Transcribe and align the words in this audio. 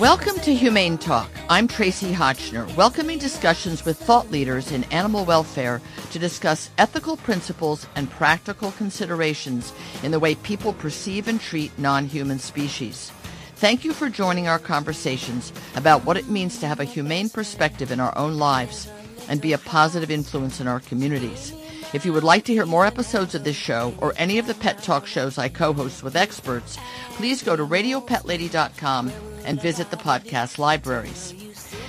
Welcome 0.00 0.40
to 0.40 0.54
Humane 0.54 0.96
Talk. 0.96 1.30
I'm 1.50 1.68
Tracy 1.68 2.12
Hotchner, 2.12 2.74
welcoming 2.74 3.18
discussions 3.18 3.84
with 3.84 3.98
thought 3.98 4.30
leaders 4.30 4.72
in 4.72 4.84
animal 4.84 5.24
welfare 5.24 5.82
to 6.12 6.18
discuss 6.18 6.70
ethical 6.78 7.16
principles 7.16 7.86
and 7.96 8.08
practical 8.08 8.72
considerations 8.72 9.74
in 10.02 10.10
the 10.10 10.18
way 10.18 10.36
people 10.36 10.72
perceive 10.72 11.28
and 11.28 11.40
treat 11.40 11.78
non 11.78 12.06
human 12.06 12.38
species. 12.38 13.12
Thank 13.60 13.84
you 13.84 13.92
for 13.92 14.08
joining 14.08 14.48
our 14.48 14.58
conversations 14.58 15.52
about 15.76 16.06
what 16.06 16.16
it 16.16 16.30
means 16.30 16.58
to 16.58 16.66
have 16.66 16.80
a 16.80 16.84
humane 16.84 17.28
perspective 17.28 17.92
in 17.92 18.00
our 18.00 18.16
own 18.16 18.38
lives 18.38 18.88
and 19.28 19.38
be 19.38 19.52
a 19.52 19.58
positive 19.58 20.10
influence 20.10 20.62
in 20.62 20.66
our 20.66 20.80
communities. 20.80 21.52
If 21.92 22.06
you 22.06 22.14
would 22.14 22.24
like 22.24 22.46
to 22.46 22.54
hear 22.54 22.64
more 22.64 22.86
episodes 22.86 23.34
of 23.34 23.44
this 23.44 23.56
show 23.56 23.92
or 23.98 24.14
any 24.16 24.38
of 24.38 24.46
the 24.46 24.54
pet 24.54 24.82
talk 24.82 25.06
shows 25.06 25.36
I 25.36 25.50
co-host 25.50 26.02
with 26.02 26.16
experts, 26.16 26.78
please 27.16 27.42
go 27.42 27.54
to 27.54 27.66
radiopetlady.com 27.66 29.12
and 29.44 29.60
visit 29.60 29.90
the 29.90 29.98
podcast 29.98 30.56
libraries. 30.56 31.34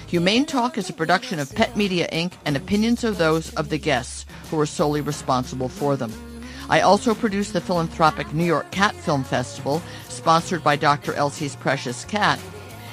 Humane 0.07 0.45
Talk 0.45 0.77
is 0.77 0.89
a 0.89 0.93
production 0.93 1.39
of 1.39 1.55
Pet 1.55 1.77
Media 1.77 2.09
Inc. 2.11 2.33
and 2.43 2.57
opinions 2.57 3.05
are 3.05 3.11
those 3.11 3.53
of 3.53 3.69
the 3.69 3.77
guests 3.77 4.25
who 4.49 4.59
are 4.59 4.65
solely 4.65 4.99
responsible 4.99 5.69
for 5.69 5.95
them. 5.95 6.11
I 6.71 6.79
also 6.79 7.13
produce 7.13 7.51
the 7.51 7.59
philanthropic 7.59 8.33
New 8.33 8.45
York 8.45 8.71
Cat 8.71 8.95
Film 8.95 9.25
Festival, 9.25 9.81
sponsored 10.07 10.63
by 10.63 10.77
Dr. 10.77 11.13
Elsey's 11.13 11.57
Precious 11.57 12.05
Cat, 12.05 12.39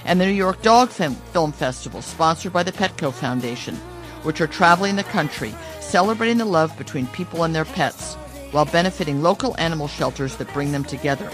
and 0.05 0.21
the 0.21 0.27
New 0.27 0.33
York 0.33 0.61
Dog 0.63 0.89
Film 0.89 1.53
Festival, 1.53 2.03
sponsored 2.03 2.53
by 2.53 2.65
the 2.65 2.73
Petco 2.73 3.13
Foundation, 3.13 3.77
which 4.25 4.41
are 4.41 4.49
traveling 4.49 4.97
the 4.97 5.05
country, 5.05 5.55
celebrating 5.79 6.39
the 6.39 6.45
love 6.45 6.77
between 6.77 7.07
people 7.07 7.45
and 7.45 7.55
their 7.55 7.65
pets, 7.65 8.17
while 8.51 8.65
benefiting 8.65 9.23
local 9.23 9.57
animal 9.59 9.87
shelters 9.87 10.35
that 10.39 10.53
bring 10.53 10.73
them 10.73 10.83
together. 10.83 11.31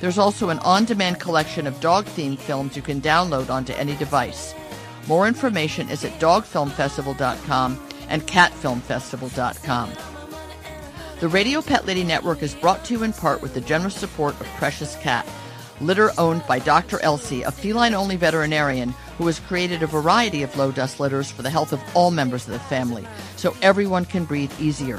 There's 0.00 0.18
also 0.18 0.50
an 0.50 0.60
on-demand 0.60 1.18
collection 1.18 1.66
of 1.66 1.80
dog-themed 1.80 2.38
films 2.38 2.76
you 2.76 2.82
can 2.82 3.00
download 3.00 3.50
onto 3.50 3.72
any 3.72 3.96
device. 3.96 4.54
More 5.08 5.26
information 5.26 5.88
is 5.90 6.04
at 6.04 6.20
dogfilmfestival.com 6.20 7.88
and 8.08 8.22
catfilmfestival.com. 8.22 10.19
The 11.20 11.28
Radio 11.28 11.60
Pet 11.60 11.84
Lady 11.84 12.02
Network 12.02 12.42
is 12.42 12.54
brought 12.54 12.82
to 12.86 12.94
you 12.94 13.02
in 13.02 13.12
part 13.12 13.42
with 13.42 13.52
the 13.52 13.60
generous 13.60 13.94
support 13.94 14.40
of 14.40 14.46
Precious 14.56 14.96
Cat, 14.96 15.28
litter 15.78 16.12
owned 16.16 16.42
by 16.48 16.60
Dr. 16.60 16.98
Elsey, 17.02 17.42
a 17.42 17.50
feline-only 17.50 18.16
veterinarian 18.16 18.94
who 19.18 19.26
has 19.26 19.38
created 19.38 19.82
a 19.82 19.86
variety 19.86 20.42
of 20.42 20.56
low-dust 20.56 20.98
litters 20.98 21.30
for 21.30 21.42
the 21.42 21.50
health 21.50 21.74
of 21.74 21.82
all 21.94 22.10
members 22.10 22.46
of 22.46 22.54
the 22.54 22.58
family, 22.58 23.06
so 23.36 23.54
everyone 23.60 24.06
can 24.06 24.24
breathe 24.24 24.50
easier. 24.58 24.98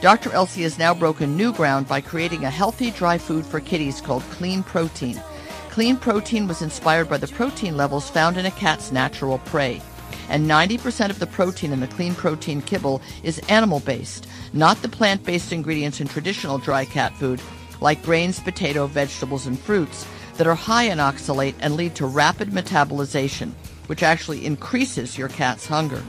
Dr. 0.00 0.32
Elsey 0.32 0.62
has 0.62 0.78
now 0.78 0.94
broken 0.94 1.36
new 1.36 1.52
ground 1.52 1.86
by 1.86 2.00
creating 2.00 2.44
a 2.44 2.50
healthy 2.50 2.90
dry 2.90 3.18
food 3.18 3.44
for 3.44 3.60
kitties 3.60 4.00
called 4.00 4.22
Clean 4.30 4.62
Protein. 4.62 5.22
Clean 5.68 5.98
Protein 5.98 6.48
was 6.48 6.62
inspired 6.62 7.10
by 7.10 7.18
the 7.18 7.28
protein 7.28 7.76
levels 7.76 8.08
found 8.08 8.38
in 8.38 8.46
a 8.46 8.50
cat's 8.50 8.92
natural 8.92 9.36
prey. 9.40 9.82
And 10.30 10.48
90% 10.48 11.10
of 11.10 11.18
the 11.18 11.26
protein 11.26 11.72
in 11.72 11.80
the 11.80 11.88
Clean 11.88 12.14
Protein 12.14 12.62
kibble 12.62 13.02
is 13.22 13.40
animal 13.48 13.80
based, 13.80 14.26
not 14.52 14.80
the 14.80 14.88
plant 14.88 15.24
based 15.24 15.52
ingredients 15.52 16.00
in 16.00 16.08
traditional 16.08 16.56
dry 16.56 16.84
cat 16.84 17.12
food 17.16 17.42
like 17.80 18.02
grains, 18.02 18.38
potato, 18.40 18.86
vegetables, 18.86 19.46
and 19.46 19.58
fruits 19.58 20.06
that 20.36 20.46
are 20.46 20.54
high 20.54 20.84
in 20.84 20.98
oxalate 20.98 21.54
and 21.60 21.76
lead 21.76 21.94
to 21.96 22.06
rapid 22.06 22.50
metabolization, 22.50 23.52
which 23.86 24.02
actually 24.02 24.44
increases 24.46 25.18
your 25.18 25.28
cat's 25.28 25.66
hunger. 25.66 26.02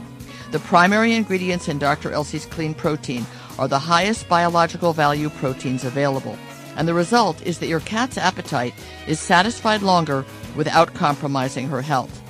The 0.52 0.60
primary 0.60 1.14
ingredients 1.14 1.68
in 1.68 1.78
Dr. 1.78 2.12
Elsey's 2.12 2.46
Clean 2.46 2.74
Protein 2.74 3.26
are 3.58 3.68
the 3.68 3.78
highest 3.78 4.28
biological 4.28 4.92
value 4.92 5.30
proteins 5.30 5.84
available. 5.84 6.38
And 6.76 6.86
the 6.86 6.94
result 6.94 7.42
is 7.42 7.58
that 7.58 7.66
your 7.66 7.80
cat's 7.80 8.16
appetite 8.16 8.74
is 9.06 9.20
satisfied 9.20 9.82
longer 9.82 10.24
without 10.56 10.94
compromising 10.94 11.68
her 11.68 11.82
health. 11.82 12.21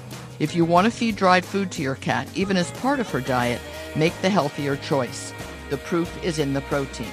If 0.42 0.56
you 0.56 0.64
want 0.64 0.86
to 0.86 0.90
feed 0.90 1.14
dried 1.14 1.44
food 1.44 1.70
to 1.70 1.82
your 1.82 1.94
cat, 1.94 2.26
even 2.34 2.56
as 2.56 2.68
part 2.72 2.98
of 2.98 3.08
her 3.10 3.20
diet, 3.20 3.60
make 3.94 4.12
the 4.22 4.28
healthier 4.28 4.74
choice. 4.74 5.32
The 5.70 5.76
proof 5.76 6.12
is 6.24 6.40
in 6.40 6.52
the 6.52 6.62
protein. 6.62 7.12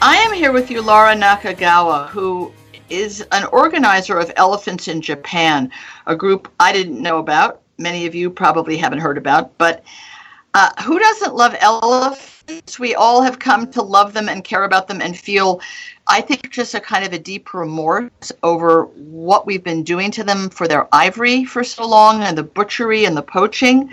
I 0.00 0.16
am 0.16 0.32
here 0.32 0.50
with 0.50 0.70
Ulara 0.70 1.14
Nakagawa, 1.14 2.08
who 2.08 2.54
is 2.88 3.20
an 3.32 3.44
organizer 3.52 4.18
of 4.18 4.32
Elephants 4.36 4.88
in 4.88 5.02
Japan, 5.02 5.70
a 6.06 6.16
group 6.16 6.50
I 6.58 6.72
didn't 6.72 7.02
know 7.02 7.18
about. 7.18 7.60
Many 7.76 8.06
of 8.06 8.14
you 8.14 8.30
probably 8.30 8.78
haven't 8.78 9.00
heard 9.00 9.18
about, 9.18 9.58
but 9.58 9.84
uh, 10.54 10.70
who 10.84 10.98
doesn't 10.98 11.34
love 11.34 11.54
elephants? 11.60 12.78
We 12.78 12.94
all 12.94 13.20
have 13.20 13.40
come 13.40 13.70
to 13.72 13.82
love 13.82 14.14
them 14.14 14.30
and 14.30 14.42
care 14.42 14.64
about 14.64 14.88
them 14.88 15.02
and 15.02 15.18
feel, 15.18 15.60
I 16.06 16.20
think, 16.20 16.50
just 16.50 16.74
a 16.74 16.80
kind 16.80 17.04
of 17.04 17.12
a 17.12 17.18
deep 17.18 17.54
remorse 17.54 18.30
over 18.42 18.84
what 18.84 19.46
we've 19.46 19.64
been 19.64 19.82
doing 19.82 20.10
to 20.12 20.24
them 20.24 20.50
for 20.50 20.68
their 20.68 20.86
ivory 20.92 21.44
for 21.44 21.64
so 21.64 21.86
long 21.86 22.22
and 22.22 22.36
the 22.36 22.42
butchery 22.42 23.04
and 23.04 23.16
the 23.16 23.22
poaching. 23.22 23.92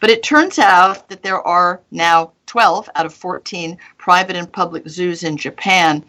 But 0.00 0.10
it 0.10 0.22
turns 0.22 0.58
out 0.58 1.08
that 1.08 1.22
there 1.22 1.40
are 1.40 1.80
now 1.90 2.32
12 2.46 2.90
out 2.94 3.06
of 3.06 3.14
14 3.14 3.78
private 3.96 4.36
and 4.36 4.52
public 4.52 4.88
zoos 4.88 5.22
in 5.22 5.36
Japan 5.36 6.04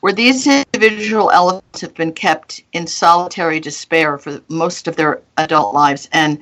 where 0.00 0.12
these 0.12 0.46
individual 0.46 1.30
elephants 1.30 1.80
have 1.80 1.94
been 1.94 2.12
kept 2.12 2.62
in 2.72 2.86
solitary 2.86 3.60
despair 3.60 4.18
for 4.18 4.40
most 4.48 4.88
of 4.88 4.96
their 4.96 5.20
adult 5.36 5.74
lives. 5.74 6.08
And 6.12 6.40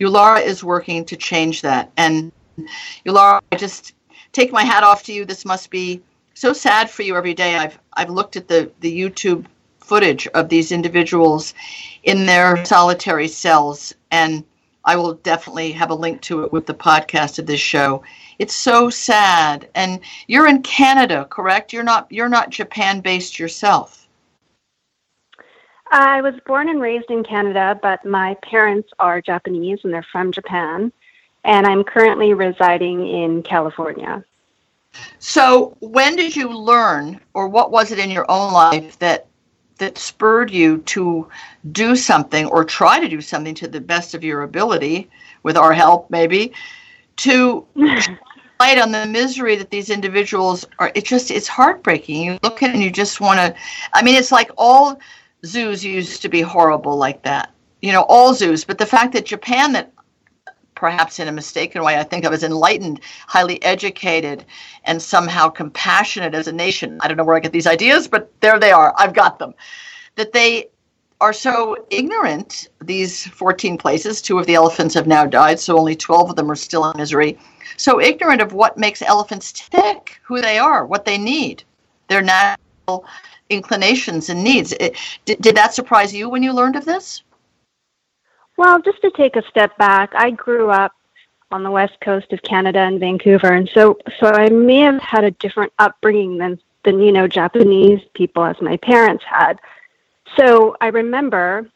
Ulara 0.00 0.44
is 0.44 0.64
working 0.64 1.04
to 1.06 1.16
change 1.16 1.62
that. 1.62 1.90
And 1.96 2.32
Ulara, 3.06 3.40
I 3.52 3.56
just 3.56 3.94
take 4.32 4.52
my 4.52 4.64
hat 4.64 4.82
off 4.82 5.04
to 5.04 5.12
you. 5.12 5.24
This 5.24 5.44
must 5.44 5.70
be 5.70 6.02
so 6.34 6.52
sad 6.52 6.90
for 6.90 7.02
you 7.02 7.16
every 7.16 7.34
day. 7.34 7.56
I've 7.56 7.78
I've 7.94 8.10
looked 8.10 8.36
at 8.36 8.48
the, 8.48 8.70
the 8.80 9.00
YouTube 9.00 9.46
footage 9.78 10.26
of 10.28 10.48
these 10.48 10.72
individuals 10.72 11.54
in 12.02 12.26
their 12.26 12.64
solitary 12.64 13.28
cells 13.28 13.94
and 14.10 14.44
I 14.86 14.96
will 14.96 15.14
definitely 15.14 15.72
have 15.72 15.90
a 15.90 15.94
link 15.94 16.20
to 16.22 16.44
it 16.44 16.52
with 16.52 16.66
the 16.66 16.74
podcast 16.74 17.38
of 17.38 17.46
this 17.46 17.60
show. 17.60 18.02
It's 18.38 18.54
so 18.54 18.90
sad. 18.90 19.68
And 19.74 20.00
you're 20.26 20.46
in 20.46 20.62
Canada, 20.62 21.26
correct? 21.30 21.72
You're 21.72 21.84
not 21.84 22.10
you're 22.10 22.28
not 22.28 22.50
Japan 22.50 23.00
based 23.00 23.38
yourself. 23.38 24.06
I 25.90 26.20
was 26.22 26.34
born 26.46 26.68
and 26.68 26.80
raised 26.80 27.10
in 27.10 27.22
Canada, 27.22 27.78
but 27.80 28.04
my 28.04 28.36
parents 28.42 28.88
are 28.98 29.20
Japanese 29.20 29.80
and 29.84 29.92
they're 29.92 30.06
from 30.10 30.32
Japan. 30.32 30.92
And 31.44 31.66
I'm 31.66 31.84
currently 31.84 32.34
residing 32.34 33.06
in 33.06 33.42
California. 33.42 34.24
So, 35.18 35.76
when 35.80 36.16
did 36.16 36.36
you 36.36 36.48
learn, 36.48 37.20
or 37.32 37.48
what 37.48 37.70
was 37.70 37.90
it 37.90 37.98
in 37.98 38.10
your 38.10 38.30
own 38.30 38.52
life 38.52 38.98
that 38.98 39.26
that 39.78 39.98
spurred 39.98 40.50
you 40.50 40.78
to 40.78 41.28
do 41.72 41.96
something 41.96 42.46
or 42.46 42.64
try 42.64 43.00
to 43.00 43.08
do 43.08 43.20
something 43.20 43.54
to 43.56 43.66
the 43.66 43.80
best 43.80 44.14
of 44.14 44.22
your 44.22 44.42
ability, 44.42 45.10
with 45.42 45.56
our 45.56 45.72
help 45.72 46.10
maybe, 46.10 46.52
to 47.16 47.66
light 47.74 48.78
on 48.78 48.92
the 48.92 49.06
misery 49.06 49.56
that 49.56 49.70
these 49.70 49.90
individuals 49.90 50.64
are? 50.78 50.92
It 50.94 51.04
just 51.04 51.30
it's 51.30 51.48
heartbreaking. 51.48 52.22
You 52.22 52.38
look 52.42 52.62
at 52.62 52.70
it 52.70 52.74
and 52.74 52.82
you 52.82 52.90
just 52.90 53.20
want 53.20 53.38
to. 53.38 53.54
I 53.92 54.02
mean, 54.02 54.14
it's 54.14 54.32
like 54.32 54.50
all 54.56 54.98
zoos 55.44 55.84
used 55.84 56.22
to 56.22 56.28
be 56.28 56.40
horrible 56.40 56.96
like 56.96 57.22
that. 57.22 57.50
You 57.82 57.92
know, 57.92 58.02
all 58.08 58.34
zoos, 58.34 58.64
but 58.64 58.78
the 58.78 58.86
fact 58.86 59.12
that 59.12 59.26
Japan 59.26 59.72
that 59.72 59.93
perhaps 60.74 61.18
in 61.18 61.28
a 61.28 61.32
mistaken 61.32 61.82
way, 61.82 61.98
I 61.98 62.02
think 62.02 62.24
of 62.24 62.32
as 62.32 62.42
enlightened, 62.42 63.00
highly 63.26 63.62
educated, 63.62 64.44
and 64.84 65.00
somehow 65.00 65.48
compassionate 65.48 66.34
as 66.34 66.46
a 66.46 66.52
nation. 66.52 66.98
I 67.00 67.08
don't 67.08 67.16
know 67.16 67.24
where 67.24 67.36
I 67.36 67.40
get 67.40 67.52
these 67.52 67.66
ideas, 67.66 68.08
but 68.08 68.32
there 68.40 68.58
they 68.58 68.72
are. 68.72 68.94
I've 68.96 69.14
got 69.14 69.38
them. 69.38 69.54
That 70.16 70.32
they 70.32 70.68
are 71.20 71.32
so 71.32 71.86
ignorant, 71.90 72.68
these 72.82 73.26
14 73.28 73.78
places, 73.78 74.20
two 74.20 74.38
of 74.38 74.46
the 74.46 74.54
elephants 74.54 74.94
have 74.94 75.06
now 75.06 75.24
died, 75.24 75.58
so 75.58 75.78
only 75.78 75.96
12 75.96 76.30
of 76.30 76.36
them 76.36 76.50
are 76.50 76.56
still 76.56 76.88
in 76.90 76.96
misery. 76.96 77.38
So 77.76 78.00
ignorant 78.00 78.42
of 78.42 78.52
what 78.52 78.78
makes 78.78 79.02
elephants 79.02 79.52
tick, 79.52 80.20
who 80.22 80.40
they 80.40 80.58
are, 80.58 80.84
what 80.84 81.04
they 81.04 81.18
need, 81.18 81.64
their 82.08 82.22
natural 82.22 83.06
inclinations 83.48 84.28
and 84.28 84.42
needs. 84.42 84.72
It, 84.72 84.96
did, 85.24 85.40
did 85.40 85.56
that 85.56 85.74
surprise 85.74 86.14
you 86.14 86.28
when 86.28 86.42
you 86.42 86.52
learned 86.52 86.76
of 86.76 86.84
this? 86.84 87.22
Well, 88.56 88.80
just 88.80 89.00
to 89.02 89.10
take 89.10 89.36
a 89.36 89.42
step 89.48 89.76
back, 89.78 90.12
I 90.14 90.30
grew 90.30 90.70
up 90.70 90.92
on 91.50 91.62
the 91.62 91.70
west 91.70 92.00
coast 92.00 92.32
of 92.32 92.42
Canada 92.42 92.82
in 92.84 92.98
Vancouver, 92.98 93.52
and 93.52 93.68
so 93.68 93.98
so 94.18 94.28
I 94.28 94.48
may 94.48 94.78
have 94.80 95.00
had 95.00 95.24
a 95.24 95.30
different 95.32 95.72
upbringing 95.78 96.38
than 96.38 96.58
than 96.84 97.00
you 97.00 97.12
know 97.12 97.26
Japanese 97.28 98.00
people 98.14 98.44
as 98.44 98.60
my 98.60 98.76
parents 98.78 99.24
had. 99.24 99.60
So 100.36 100.76
I 100.80 100.88
remember 100.88 101.68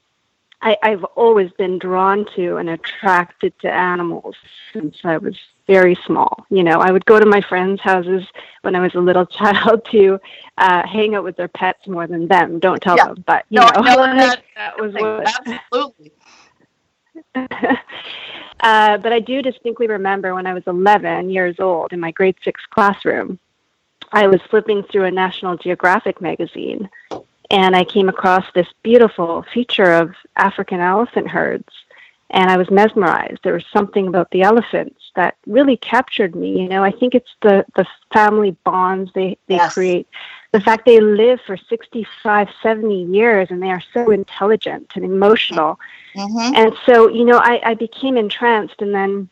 I, 0.62 0.76
I've 0.82 1.04
always 1.04 1.50
been 1.52 1.78
drawn 1.78 2.24
to 2.36 2.56
and 2.56 2.68
attracted 2.70 3.58
to 3.60 3.72
animals 3.72 4.36
since 4.72 4.96
I 5.04 5.16
was 5.18 5.36
very 5.66 5.94
small. 6.06 6.46
You 6.50 6.64
know, 6.64 6.80
I 6.80 6.90
would 6.90 7.04
go 7.06 7.20
to 7.20 7.26
my 7.26 7.40
friends' 7.40 7.80
houses 7.80 8.24
when 8.62 8.74
I 8.74 8.80
was 8.80 8.94
a 8.94 9.00
little 9.00 9.26
child 9.40 9.84
to 9.92 10.18
uh, 10.58 10.86
hang 10.86 11.14
out 11.14 11.24
with 11.24 11.36
their 11.36 11.48
pets 11.48 11.86
more 11.86 12.06
than 12.06 12.26
them. 12.26 12.58
Don't 12.58 12.80
tell 12.82 12.96
Yeah. 12.96 13.06
them, 13.06 13.22
but 13.26 13.44
you 13.50 13.60
No, 13.60 13.66
know, 13.74 13.82
no, 13.82 13.96
that, 14.16 14.42
that 14.56 14.80
was 14.80 14.92
what. 14.94 15.26
Absolutely. 15.46 16.12
uh, 17.34 18.98
but 18.98 19.12
I 19.12 19.20
do 19.20 19.42
distinctly 19.42 19.86
remember 19.86 20.34
when 20.34 20.46
I 20.46 20.54
was 20.54 20.64
11 20.66 21.30
years 21.30 21.56
old 21.58 21.92
in 21.92 22.00
my 22.00 22.10
grade 22.10 22.36
six 22.42 22.60
classroom, 22.70 23.38
I 24.12 24.26
was 24.26 24.40
flipping 24.50 24.82
through 24.84 25.04
a 25.04 25.10
National 25.10 25.56
Geographic 25.56 26.20
magazine 26.20 26.88
and 27.50 27.74
I 27.74 27.84
came 27.84 28.08
across 28.08 28.44
this 28.54 28.66
beautiful 28.82 29.44
feature 29.54 29.92
of 29.94 30.14
African 30.36 30.80
elephant 30.80 31.28
herds. 31.28 31.68
And 32.30 32.50
I 32.50 32.58
was 32.58 32.70
mesmerized. 32.70 33.38
There 33.42 33.54
was 33.54 33.64
something 33.72 34.06
about 34.06 34.30
the 34.30 34.42
elephants 34.42 34.97
that 35.16 35.36
really 35.46 35.76
captured 35.76 36.34
me. 36.34 36.60
You 36.60 36.68
know, 36.68 36.82
I 36.82 36.90
think 36.90 37.14
it's 37.14 37.34
the, 37.42 37.64
the 37.76 37.86
family 38.12 38.52
bonds 38.64 39.10
they, 39.14 39.36
they 39.48 39.56
Yes. 39.56 39.74
create, 39.74 40.08
the 40.52 40.60
fact 40.60 40.84
they 40.86 41.00
live 41.00 41.40
for 41.46 41.56
65, 41.56 42.48
70 42.62 43.04
years 43.04 43.48
and 43.50 43.62
they 43.62 43.70
are 43.70 43.82
so 43.92 44.10
intelligent 44.10 44.92
and 44.94 45.04
emotional. 45.04 45.78
Mhm. 46.14 46.54
And 46.54 46.72
so, 46.86 47.08
you 47.08 47.24
know, 47.24 47.38
I, 47.38 47.60
I 47.64 47.74
became 47.74 48.16
entranced, 48.16 48.80
and 48.80 48.94
then 48.94 49.28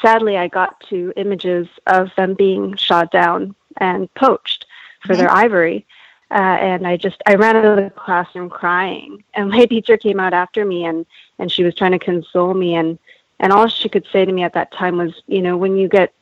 sadly, 0.00 0.36
I 0.36 0.48
got 0.48 0.80
to 0.90 1.12
images 1.16 1.68
of 1.86 2.10
them 2.16 2.34
being 2.34 2.76
shot 2.76 3.10
down 3.10 3.54
and 3.78 4.12
poached 4.14 4.66
for 5.06 5.14
Mhm. 5.14 5.16
their 5.16 5.30
ivory. 5.30 5.86
Uh, 6.30 6.56
and 6.60 6.86
I 6.86 6.96
just 6.96 7.22
I 7.26 7.34
ran 7.34 7.56
out 7.56 7.64
of 7.64 7.76
the 7.76 7.90
classroom 7.90 8.48
crying, 8.48 9.22
and 9.34 9.50
my 9.50 9.64
teacher 9.66 9.96
came 9.96 10.18
out 10.18 10.32
after 10.32 10.64
me, 10.64 10.84
and 10.84 11.04
and 11.38 11.50
she 11.50 11.62
was 11.62 11.74
trying 11.74 11.92
to 11.92 11.98
console 11.98 12.54
me, 12.54 12.74
and 12.74 12.98
and 13.42 13.52
all 13.52 13.68
she 13.68 13.88
could 13.90 14.06
say 14.12 14.24
to 14.24 14.32
me 14.32 14.42
at 14.42 14.54
that 14.54 14.72
time 14.72 14.96
was, 14.96 15.12
you 15.26 15.42
know, 15.42 15.56
when 15.58 15.76
you 15.76 15.88
get 15.88 16.14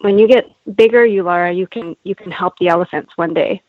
when 0.00 0.18
you 0.18 0.26
get 0.26 0.50
bigger, 0.76 1.04
you 1.04 1.22
Laura, 1.24 1.52
you 1.52 1.66
can 1.66 1.96
you 2.04 2.14
can 2.14 2.30
help 2.30 2.56
the 2.58 2.68
elephants 2.68 3.12
one 3.16 3.34
day, 3.34 3.60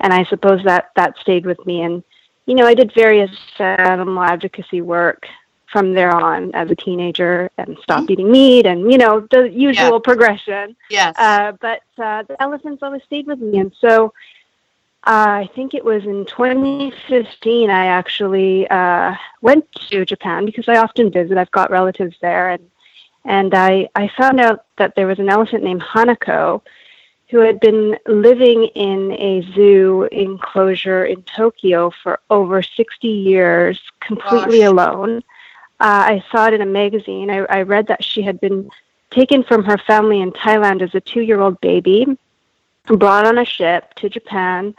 and 0.00 0.12
I 0.12 0.24
suppose 0.24 0.62
that 0.64 0.90
that 0.96 1.16
stayed 1.18 1.46
with 1.46 1.64
me, 1.64 1.80
and 1.82 2.02
you 2.46 2.54
know, 2.54 2.66
I 2.66 2.74
did 2.74 2.92
various 2.92 3.30
animal 3.58 4.22
advocacy 4.22 4.80
work 4.82 5.26
from 5.72 5.92
there 5.94 6.14
on 6.14 6.54
as 6.54 6.70
a 6.70 6.76
teenager 6.76 7.50
and 7.58 7.76
stopped 7.82 8.10
eating 8.10 8.30
meat 8.30 8.66
and, 8.66 8.90
you 8.90 8.98
know, 8.98 9.26
the 9.30 9.50
usual 9.50 10.00
progression. 10.00 10.76
Yes. 10.88 11.14
Uh, 11.18 11.52
but 11.60 11.82
uh, 11.98 12.22
the 12.22 12.40
elephants 12.40 12.82
always 12.82 13.02
stayed 13.02 13.26
with 13.26 13.40
me. 13.40 13.58
And 13.58 13.72
so 13.80 14.14
I 15.06 15.48
think 15.54 15.72
it 15.72 15.84
was 15.84 16.04
in 16.04 16.26
2015 16.26 17.70
I 17.70 17.86
actually 17.86 18.68
uh, 18.68 19.14
went 19.40 19.70
to 19.88 20.04
Japan 20.04 20.44
because 20.44 20.68
I 20.68 20.78
often 20.78 21.12
visit. 21.12 21.38
I've 21.38 21.50
got 21.52 21.70
relatives 21.70 22.16
there. 22.20 22.50
And, 22.50 22.70
and 23.24 23.54
I, 23.54 23.88
I 23.94 24.10
found 24.16 24.40
out 24.40 24.64
that 24.78 24.96
there 24.96 25.06
was 25.06 25.20
an 25.20 25.28
elephant 25.28 25.62
named 25.62 25.82
Hanako 25.82 26.60
who 27.28 27.38
had 27.38 27.60
been 27.60 27.96
living 28.06 28.64
in 28.74 29.12
a 29.12 29.42
zoo 29.54 30.08
enclosure 30.12 31.04
in 31.04 31.22
Tokyo 31.22 31.90
for 32.02 32.20
over 32.30 32.62
60 32.62 33.08
years, 33.08 33.80
completely 34.00 34.60
Gosh. 34.60 34.68
alone. 34.68 35.18
Uh, 35.78 36.18
I 36.18 36.24
saw 36.30 36.46
it 36.46 36.54
in 36.54 36.62
a 36.62 36.66
magazine. 36.66 37.30
I, 37.30 37.38
I 37.46 37.62
read 37.62 37.88
that 37.88 38.02
she 38.02 38.22
had 38.22 38.40
been 38.40 38.70
taken 39.10 39.42
from 39.42 39.64
her 39.64 39.78
family 39.78 40.20
in 40.20 40.32
Thailand 40.32 40.82
as 40.82 40.94
a 40.94 41.00
two 41.00 41.20
year 41.20 41.40
old 41.40 41.60
baby, 41.60 42.06
brought 42.86 43.26
on 43.26 43.38
a 43.38 43.44
ship 43.44 43.94
to 43.94 44.08
Japan. 44.08 44.74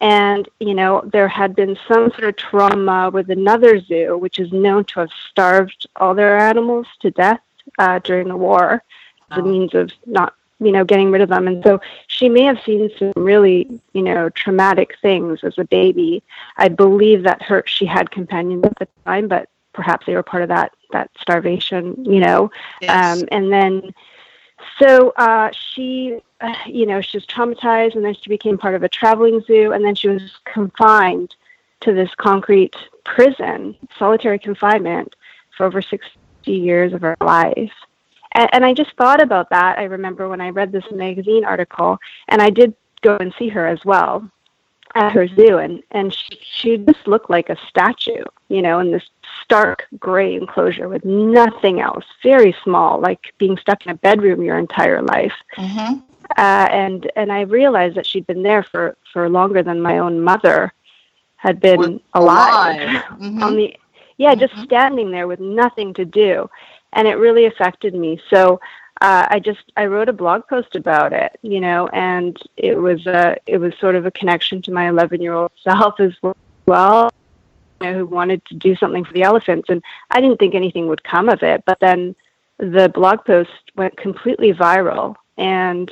And, 0.00 0.48
you 0.60 0.74
know, 0.74 1.02
there 1.12 1.28
had 1.28 1.56
been 1.56 1.76
some 1.88 2.10
sort 2.10 2.24
of 2.24 2.36
trauma 2.36 3.10
with 3.10 3.30
another 3.30 3.80
zoo, 3.80 4.16
which 4.18 4.38
is 4.38 4.52
known 4.52 4.84
to 4.86 5.00
have 5.00 5.10
starved 5.30 5.86
all 5.96 6.14
their 6.14 6.38
animals 6.38 6.86
to 7.00 7.10
death 7.10 7.40
uh, 7.78 7.98
during 8.00 8.28
the 8.28 8.36
war. 8.36 8.82
As 9.30 9.38
a 9.38 9.42
means 9.42 9.74
of 9.74 9.90
not 10.06 10.34
you 10.60 10.72
know 10.72 10.84
getting 10.84 11.10
rid 11.10 11.22
of 11.22 11.28
them. 11.28 11.46
And 11.46 11.62
so 11.64 11.80
she 12.06 12.28
may 12.28 12.42
have 12.42 12.60
seen 12.64 12.90
some 12.98 13.12
really 13.16 13.68
you 13.92 14.02
know 14.02 14.30
traumatic 14.30 14.96
things 15.00 15.40
as 15.42 15.58
a 15.58 15.64
baby. 15.64 16.22
I 16.56 16.68
believe 16.68 17.22
that 17.24 17.42
her 17.42 17.62
she 17.66 17.86
had 17.86 18.10
companions 18.10 18.64
at 18.64 18.78
the 18.78 18.88
time 19.04 19.28
but 19.28 19.48
perhaps 19.72 20.06
they 20.06 20.14
were 20.14 20.22
part 20.22 20.42
of 20.42 20.48
that 20.48 20.72
that 20.92 21.10
starvation 21.20 22.04
you 22.04 22.20
know. 22.20 22.50
Yes. 22.80 23.20
um, 23.20 23.28
and 23.30 23.52
then 23.52 23.94
so 24.78 25.10
uh, 25.16 25.50
she 25.52 26.18
uh, 26.40 26.54
you 26.66 26.86
know 26.86 27.00
she 27.00 27.16
was 27.16 27.26
traumatized 27.26 27.94
and 27.94 28.04
then 28.04 28.14
she 28.14 28.28
became 28.28 28.58
part 28.58 28.74
of 28.74 28.82
a 28.82 28.88
traveling 28.88 29.40
zoo 29.46 29.72
and 29.72 29.84
then 29.84 29.94
she 29.94 30.08
was 30.08 30.22
confined 30.44 31.34
to 31.80 31.92
this 31.92 32.10
concrete 32.16 32.76
prison 33.04 33.76
solitary 33.98 34.38
confinement 34.38 35.14
for 35.56 35.66
over 35.66 35.80
60 35.80 36.10
years 36.46 36.92
of 36.92 37.00
her 37.02 37.16
life 37.20 37.72
and, 38.36 38.50
and 38.52 38.64
I 38.64 38.74
just 38.74 38.92
thought 38.96 39.22
about 39.22 39.50
that. 39.50 39.78
I 39.78 39.84
remember 39.84 40.28
when 40.28 40.40
I 40.40 40.50
read 40.50 40.70
this 40.70 40.84
magazine 40.92 41.44
article, 41.44 41.98
and 42.28 42.42
I 42.42 42.50
did 42.50 42.74
go 43.00 43.16
and 43.16 43.32
see 43.38 43.48
her 43.48 43.66
as 43.66 43.84
well 43.84 44.30
at 44.96 45.12
her 45.12 45.28
zoo, 45.28 45.58
and 45.58 45.82
and 45.92 46.12
she, 46.12 46.38
she 46.42 46.76
just 46.78 47.06
looked 47.06 47.30
like 47.30 47.48
a 47.50 47.56
statue, 47.68 48.24
you 48.48 48.62
know, 48.62 48.78
in 48.80 48.90
this 48.92 49.04
stark 49.42 49.86
gray 49.98 50.34
enclosure 50.34 50.88
with 50.88 51.04
nothing 51.04 51.80
else, 51.80 52.04
very 52.22 52.54
small, 52.64 53.00
like 53.00 53.32
being 53.38 53.56
stuck 53.58 53.84
in 53.86 53.92
a 53.92 53.94
bedroom 53.96 54.42
your 54.42 54.58
entire 54.58 55.02
life. 55.02 55.34
Mhm. 55.56 56.02
Uh, 56.36 56.66
and 56.70 57.10
and 57.16 57.32
I 57.32 57.42
realized 57.42 57.96
that 57.96 58.06
she'd 58.06 58.26
been 58.26 58.42
there 58.42 58.62
for 58.62 58.96
for 59.12 59.28
longer 59.28 59.62
than 59.62 59.80
my 59.80 59.98
own 59.98 60.20
mother 60.20 60.72
had 61.36 61.60
been 61.60 61.78
Was 61.78 62.00
alive 62.14 62.88
Mhm. 63.20 63.42
on 63.42 63.56
the 63.56 63.76
yeah 64.16 64.34
just 64.34 64.54
Mhm. 64.54 64.64
standing 64.64 65.10
there 65.10 65.28
with 65.28 65.40
nothing 65.40 65.92
to 65.94 66.04
do 66.04 66.48
and 66.94 67.06
it 67.06 67.14
really 67.18 67.44
affected 67.46 67.94
me 67.94 68.20
so 68.30 68.58
uh, 69.00 69.26
i 69.30 69.38
just 69.38 69.72
i 69.76 69.86
wrote 69.86 70.08
a 70.08 70.12
blog 70.12 70.46
post 70.48 70.74
about 70.76 71.12
it 71.12 71.38
you 71.42 71.60
know 71.60 71.88
and 71.88 72.38
it 72.56 72.76
was 72.76 73.06
a 73.06 73.36
it 73.46 73.58
was 73.58 73.72
sort 73.80 73.94
of 73.94 74.06
a 74.06 74.10
connection 74.10 74.62
to 74.62 74.72
my 74.72 74.88
11 74.88 75.20
year 75.20 75.34
old 75.34 75.52
self 75.62 76.00
as 76.00 76.12
well 76.66 77.10
you 77.80 77.86
know, 77.86 77.98
who 77.98 78.06
wanted 78.06 78.44
to 78.46 78.54
do 78.54 78.74
something 78.76 79.04
for 79.04 79.12
the 79.12 79.22
elephants. 79.22 79.68
And 79.68 79.82
i 80.10 80.20
didn't 80.20 80.38
think 80.38 80.54
anything 80.54 80.86
would 80.88 81.04
come 81.04 81.28
of 81.28 81.42
it 81.42 81.62
but 81.66 81.80
then 81.80 82.14
the 82.58 82.88
blog 82.88 83.24
post 83.24 83.50
went 83.76 83.96
completely 83.96 84.52
viral. 84.52 85.16
And 85.36 85.90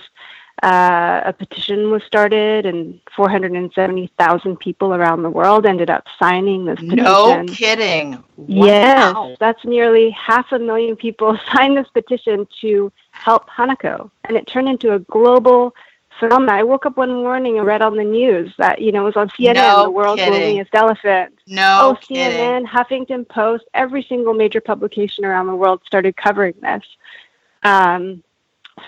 uh, 0.65 1.21
a 1.27 1.33
petition 1.35 1.91
was 1.91 2.03
started, 2.05 2.65
and 2.65 2.99
470,000 3.15 4.57
people 4.57 4.95
around 4.95 5.23
the 5.23 5.29
world 5.29 5.67
ended 5.67 5.91
up 5.91 6.07
signing 6.19 6.65
this 6.65 6.81
petition. 6.81 7.05
No 7.05 7.45
kidding. 7.47 8.25
Yes, 8.47 9.15
that's 9.39 9.63
nearly 9.67 10.09
half 10.11 10.53
a 10.53 10.59
million 10.59 10.97
people 10.97 11.39
signed 11.53 11.77
this 11.77 11.89
petition 11.89 12.49
to 12.63 12.91
help 13.11 13.47
Hanako, 13.51 14.11
and 14.25 14.39
it 14.39 14.47
turned 14.47 14.71
into 14.71 14.95
a 14.95 15.01
global 15.01 15.75
phenomenon. 16.19 16.57
I 16.57 16.63
woke 16.63 16.87
up 16.87 16.97
one 16.97 17.13
morning 17.13 17.59
and 17.59 17.67
read 17.67 17.83
on 17.83 17.97
the 17.97 18.05
news 18.05 18.55
that 18.57 18.81
you 18.81 18.91
know 18.91 19.03
it 19.03 19.15
was 19.15 19.17
on 19.17 19.29
CNN, 19.29 19.57
No 19.57 19.83
the 19.83 19.91
world's 19.91 20.23
kidding. 20.23 20.41
loneliest 20.41 20.75
elephant. 20.75 21.39
No 21.47 21.81
oh, 21.83 21.99
kidding. 22.01 22.39
CNN, 22.39 22.67
Huffington 22.67 23.29
Post, 23.29 23.65
every 23.75 24.03
single 24.03 24.33
major 24.33 24.63
publication 24.63 25.27
around 25.27 25.47
the 25.47 25.57
world 25.57 25.83
started 25.85 26.17
covering 26.17 26.55
this. 26.63 26.85
Um, 27.65 28.23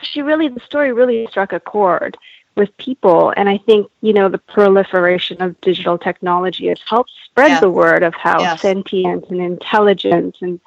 she 0.02 0.22
really, 0.22 0.48
the 0.48 0.60
story 0.60 0.92
really 0.92 1.26
struck 1.30 1.52
a 1.52 1.60
chord 1.60 2.16
with 2.56 2.76
people, 2.78 3.32
and 3.36 3.48
I 3.48 3.58
think 3.58 3.88
you 4.00 4.12
know 4.12 4.28
the 4.28 4.38
proliferation 4.38 5.42
of 5.42 5.60
digital 5.60 5.98
technology 5.98 6.68
has 6.68 6.80
helped 6.88 7.10
spread 7.24 7.50
Yes. 7.50 7.60
the 7.60 7.70
word 7.70 8.02
of 8.02 8.14
how 8.14 8.40
Yes. 8.40 8.60
sentient 8.62 9.26
and 9.30 9.40
intelligent 9.40 10.38
and 10.40 10.58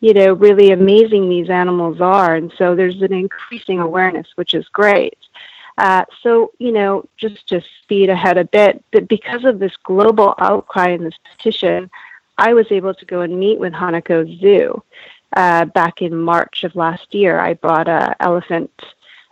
you 0.00 0.12
know 0.12 0.34
really 0.34 0.70
amazing 0.70 1.28
these 1.28 1.48
animals 1.50 2.00
are, 2.00 2.34
and 2.34 2.52
so 2.58 2.74
there's 2.74 3.00
an 3.02 3.12
increasing 3.12 3.80
awareness, 3.80 4.28
which 4.36 4.54
is 4.54 4.68
great. 4.68 5.16
Uh, 5.78 6.04
so, 6.22 6.52
you 6.58 6.72
know, 6.72 7.06
just 7.16 7.46
to 7.48 7.62
speed 7.82 8.10
ahead 8.10 8.36
a 8.36 8.44
bit, 8.44 8.84
but 8.92 9.08
because 9.08 9.44
of 9.46 9.58
this 9.58 9.74
global 9.82 10.34
outcry 10.38 10.88
and 10.88 11.06
this 11.06 11.16
petition, 11.36 11.90
I 12.36 12.52
was 12.52 12.66
able 12.70 12.92
to 12.94 13.04
go 13.06 13.22
and 13.22 13.38
meet 13.40 13.58
with 13.58 13.72
Hanako 13.72 14.24
Zoo 14.40 14.82
uh, 15.34 15.64
back 15.66 16.02
in 16.02 16.16
March 16.16 16.64
of 16.64 16.76
last 16.76 17.14
year. 17.14 17.38
I 17.38 17.54
brought 17.54 17.88
a 17.88 18.16
elephant 18.20 18.70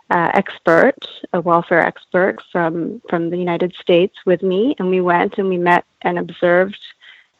uh, 0.09 0.31
expert, 0.33 1.07
a 1.33 1.41
welfare 1.41 1.81
expert 1.81 2.41
from 2.51 3.01
from 3.09 3.29
the 3.29 3.37
United 3.37 3.75
States, 3.75 4.17
with 4.25 4.41
me, 4.41 4.75
and 4.79 4.89
we 4.89 5.01
went 5.01 5.37
and 5.37 5.49
we 5.49 5.57
met 5.57 5.85
and 6.01 6.17
observed 6.17 6.79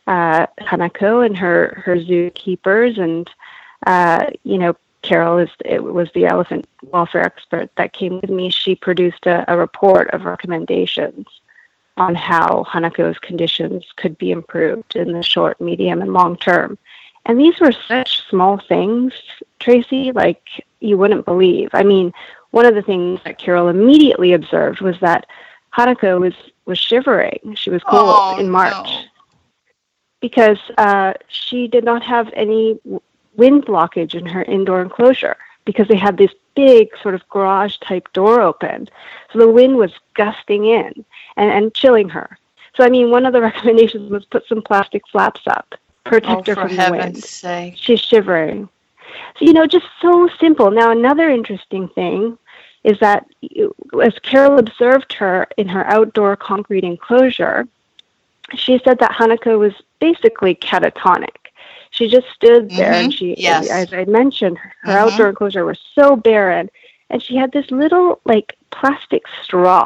uh, 0.08 0.48
Hanako 0.62 1.26
and 1.26 1.38
her 1.38 1.82
her 1.86 1.96
zookeepers, 1.96 3.00
and 3.00 3.30
uh, 3.88 4.26
you 4.44 4.58
know, 4.58 4.76
Carol 5.02 5.38
is 5.38 5.50
it 5.66 5.84
was 5.84 6.10
the 6.14 6.26
elephant 6.26 6.68
welfare 6.92 7.24
expert 7.24 7.70
that 7.78 7.94
came 7.94 8.20
with 8.20 8.30
me. 8.30 8.50
She 8.50 8.76
produced 8.76 9.26
a, 9.26 9.52
a 9.52 9.58
report 9.58 10.10
of 10.12 10.26
recommendations 10.26 11.28
on 11.98 12.16
how 12.16 12.66
Hanako's 12.68 13.20
conditions 13.20 13.86
could 13.98 14.18
be 14.18 14.32
improved 14.32 14.96
in 14.96 15.12
the 15.12 15.22
short, 15.22 15.60
medium, 15.60 16.02
and 16.02 16.14
long 16.14 16.38
term. 16.38 16.78
And 17.26 17.40
these 17.40 17.60
were 17.60 17.72
such 17.72 18.28
small 18.30 18.58
things, 18.58 19.14
Tracy, 19.60 20.12
like 20.12 20.42
you 20.80 20.98
wouldn't 20.98 21.26
believe. 21.26 21.70
I 21.74 21.84
mean, 21.84 22.14
one 22.52 22.66
of 22.66 22.76
the 22.76 22.82
things 22.82 23.20
that 23.26 23.38
Carol 23.38 23.68
immediately 23.68 24.34
observed 24.34 24.82
was 24.82 25.00
that 25.02 25.28
Hanako 25.78 26.20
was, 26.20 26.34
was 26.66 26.80
shivering. 26.80 27.54
She 27.56 27.70
was 27.70 27.84
cold 27.84 28.16
Oh, 28.18 28.40
in 28.40 28.50
March 28.50 28.74
no. 28.74 29.02
because 30.22 30.58
uh, 30.78 31.14
she 31.28 31.68
did 31.68 31.84
not 31.84 32.02
have 32.04 32.30
any 32.34 32.80
wind 33.36 33.66
blockage 33.66 34.16
in 34.16 34.26
her 34.26 34.44
indoor 34.44 34.82
enclosure 34.82 35.38
because 35.66 35.88
they 35.88 35.96
had 35.98 36.18
this 36.18 36.32
big 36.56 36.90
sort 37.02 37.14
of 37.14 37.28
garage 37.30 37.78
type 37.78 38.12
door 38.14 38.42
open. 38.42 38.90
So 39.32 39.40
the 39.40 39.48
wind 39.50 39.78
was 39.78 39.92
gusting 40.16 40.66
in 40.66 41.06
and, 41.38 41.52
and 41.52 41.74
chilling 41.74 42.10
her. 42.10 42.38
So 42.76 42.84
I 42.84 42.90
mean, 42.90 43.12
one 43.12 43.26
of 43.26 43.34
the 43.34 43.42
recommendations 43.50 44.10
was 44.10 44.26
put 44.26 44.48
some 44.48 44.62
plastic 44.62 45.08
flaps 45.08 45.42
up, 45.48 45.76
protect 46.10 46.50
oh, 46.50 46.56
her 46.56 46.68
from 46.68 46.76
the 46.76 46.88
wind. 46.92 47.24
Sake. 47.24 47.76
She's 47.78 48.00
shivering. 48.00 48.68
So, 49.38 49.46
you 49.46 49.54
know, 49.54 49.66
just 49.66 49.88
so 50.02 50.30
simple. 50.40 50.72
Now, 50.72 50.92
another 50.92 51.30
interesting 51.30 51.88
thing 51.90 52.38
is 52.84 53.00
that 53.00 53.26
as 54.02 54.18
Carol 54.20 54.60
observed 54.60 55.14
her 55.14 55.48
in 55.58 55.68
her 55.68 55.86
outdoor 55.88 56.36
concrete 56.36 56.84
enclosure, 56.84 57.68
she 58.56 58.80
said 58.84 59.00
that 59.00 59.12
Hanako 59.12 59.60
was 59.60 59.74
basically 60.00 60.56
catatonic. 60.56 61.36
She 61.92 62.08
just 62.08 62.28
stood 62.34 62.70
there 62.70 62.94
mm-hmm. 62.94 63.06
and 63.06 63.14
she, 63.14 63.36
yes. 63.38 63.70
as 63.70 63.94
I 63.94 64.06
mentioned, 64.06 64.58
her 64.58 64.70
mm-hmm. 64.92 64.92
outdoor 64.92 65.30
enclosure 65.30 65.66
was 65.66 65.80
so 65.96 66.16
barren. 66.16 66.70
And 67.10 67.22
she 67.24 67.36
had 67.36 67.52
this 67.52 67.70
little, 67.72 68.22
like, 68.26 68.56
plastic 68.70 69.24
straw. 69.44 69.86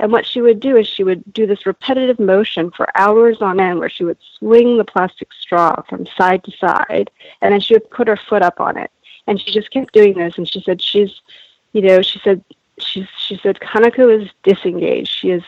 And 0.00 0.10
what 0.10 0.26
she 0.26 0.40
would 0.40 0.60
do 0.60 0.76
is 0.76 0.86
she 0.86 1.04
would 1.04 1.30
do 1.32 1.46
this 1.46 1.66
repetitive 1.66 2.18
motion 2.18 2.70
for 2.70 2.88
hours 2.98 3.42
on 3.42 3.60
end 3.60 3.78
where 3.78 3.90
she 3.90 4.02
would 4.02 4.16
swing 4.38 4.78
the 4.78 4.84
plastic 4.84 5.28
straw 5.32 5.82
from 5.82 6.06
side 6.16 6.42
to 6.44 6.52
side 6.52 7.10
and 7.42 7.52
then 7.52 7.60
she 7.60 7.74
would 7.74 7.88
put 7.90 8.08
her 8.08 8.16
foot 8.16 8.42
up 8.42 8.60
on 8.60 8.78
it. 8.78 8.90
And 9.26 9.38
she 9.38 9.52
just 9.52 9.70
kept 9.70 9.92
doing 9.92 10.14
this 10.14 10.38
and 10.38 10.50
she 10.50 10.62
said 10.62 10.80
she's 10.80 11.20
you 11.72 11.82
know, 11.82 12.02
she 12.02 12.18
said 12.20 12.42
she's 12.78 13.06
she 13.18 13.38
said 13.42 13.58
Hanako 13.60 14.22
is 14.22 14.30
disengaged. 14.42 15.08
She 15.08 15.30
is 15.30 15.42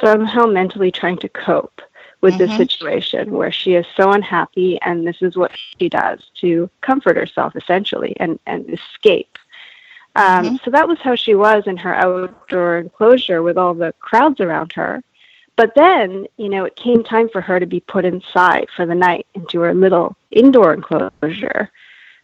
somehow 0.00 0.46
mentally 0.46 0.90
trying 0.90 1.18
to 1.18 1.28
cope 1.28 1.80
with 2.20 2.34
mm-hmm. 2.34 2.46
this 2.46 2.56
situation 2.56 3.30
where 3.30 3.52
she 3.52 3.74
is 3.74 3.86
so 3.94 4.10
unhappy 4.10 4.78
and 4.82 5.06
this 5.06 5.20
is 5.20 5.36
what 5.36 5.52
she 5.78 5.88
does 5.88 6.30
to 6.40 6.68
comfort 6.80 7.16
herself 7.16 7.54
essentially 7.54 8.16
and, 8.18 8.40
and 8.46 8.68
escape. 8.70 9.38
Um, 10.16 10.44
mm-hmm. 10.44 10.56
So 10.64 10.70
that 10.70 10.88
was 10.88 10.98
how 10.98 11.14
she 11.14 11.34
was 11.34 11.66
in 11.66 11.76
her 11.76 11.94
outdoor 11.94 12.78
enclosure 12.78 13.42
with 13.42 13.56
all 13.56 13.74
the 13.74 13.94
crowds 14.00 14.40
around 14.40 14.72
her. 14.72 15.02
But 15.56 15.74
then, 15.74 16.26
you 16.36 16.48
know, 16.48 16.64
it 16.64 16.76
came 16.76 17.02
time 17.02 17.28
for 17.28 17.40
her 17.40 17.58
to 17.58 17.66
be 17.66 17.80
put 17.80 18.04
inside 18.04 18.68
for 18.76 18.86
the 18.86 18.94
night 18.94 19.26
into 19.34 19.60
her 19.60 19.74
little 19.74 20.16
indoor 20.30 20.72
enclosure. 20.72 21.70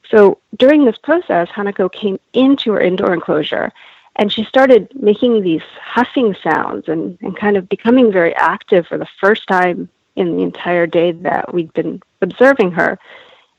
So 0.08 0.38
during 0.56 0.84
this 0.84 0.98
process, 0.98 1.48
Hanako 1.48 1.92
came 1.92 2.20
into 2.32 2.72
her 2.72 2.80
indoor 2.80 3.12
enclosure 3.12 3.72
and 4.16 4.32
she 4.32 4.44
started 4.44 4.88
making 4.94 5.42
these 5.42 5.62
huffing 5.82 6.36
sounds 6.42 6.88
and, 6.88 7.18
and 7.20 7.36
kind 7.36 7.56
of 7.56 7.68
becoming 7.68 8.12
very 8.12 8.34
active 8.36 8.86
for 8.86 8.98
the 8.98 9.08
first 9.20 9.46
time 9.48 9.88
in 10.16 10.36
the 10.36 10.42
entire 10.42 10.86
day 10.86 11.12
that 11.12 11.52
we'd 11.52 11.72
been 11.72 12.00
observing 12.22 12.70
her. 12.72 12.98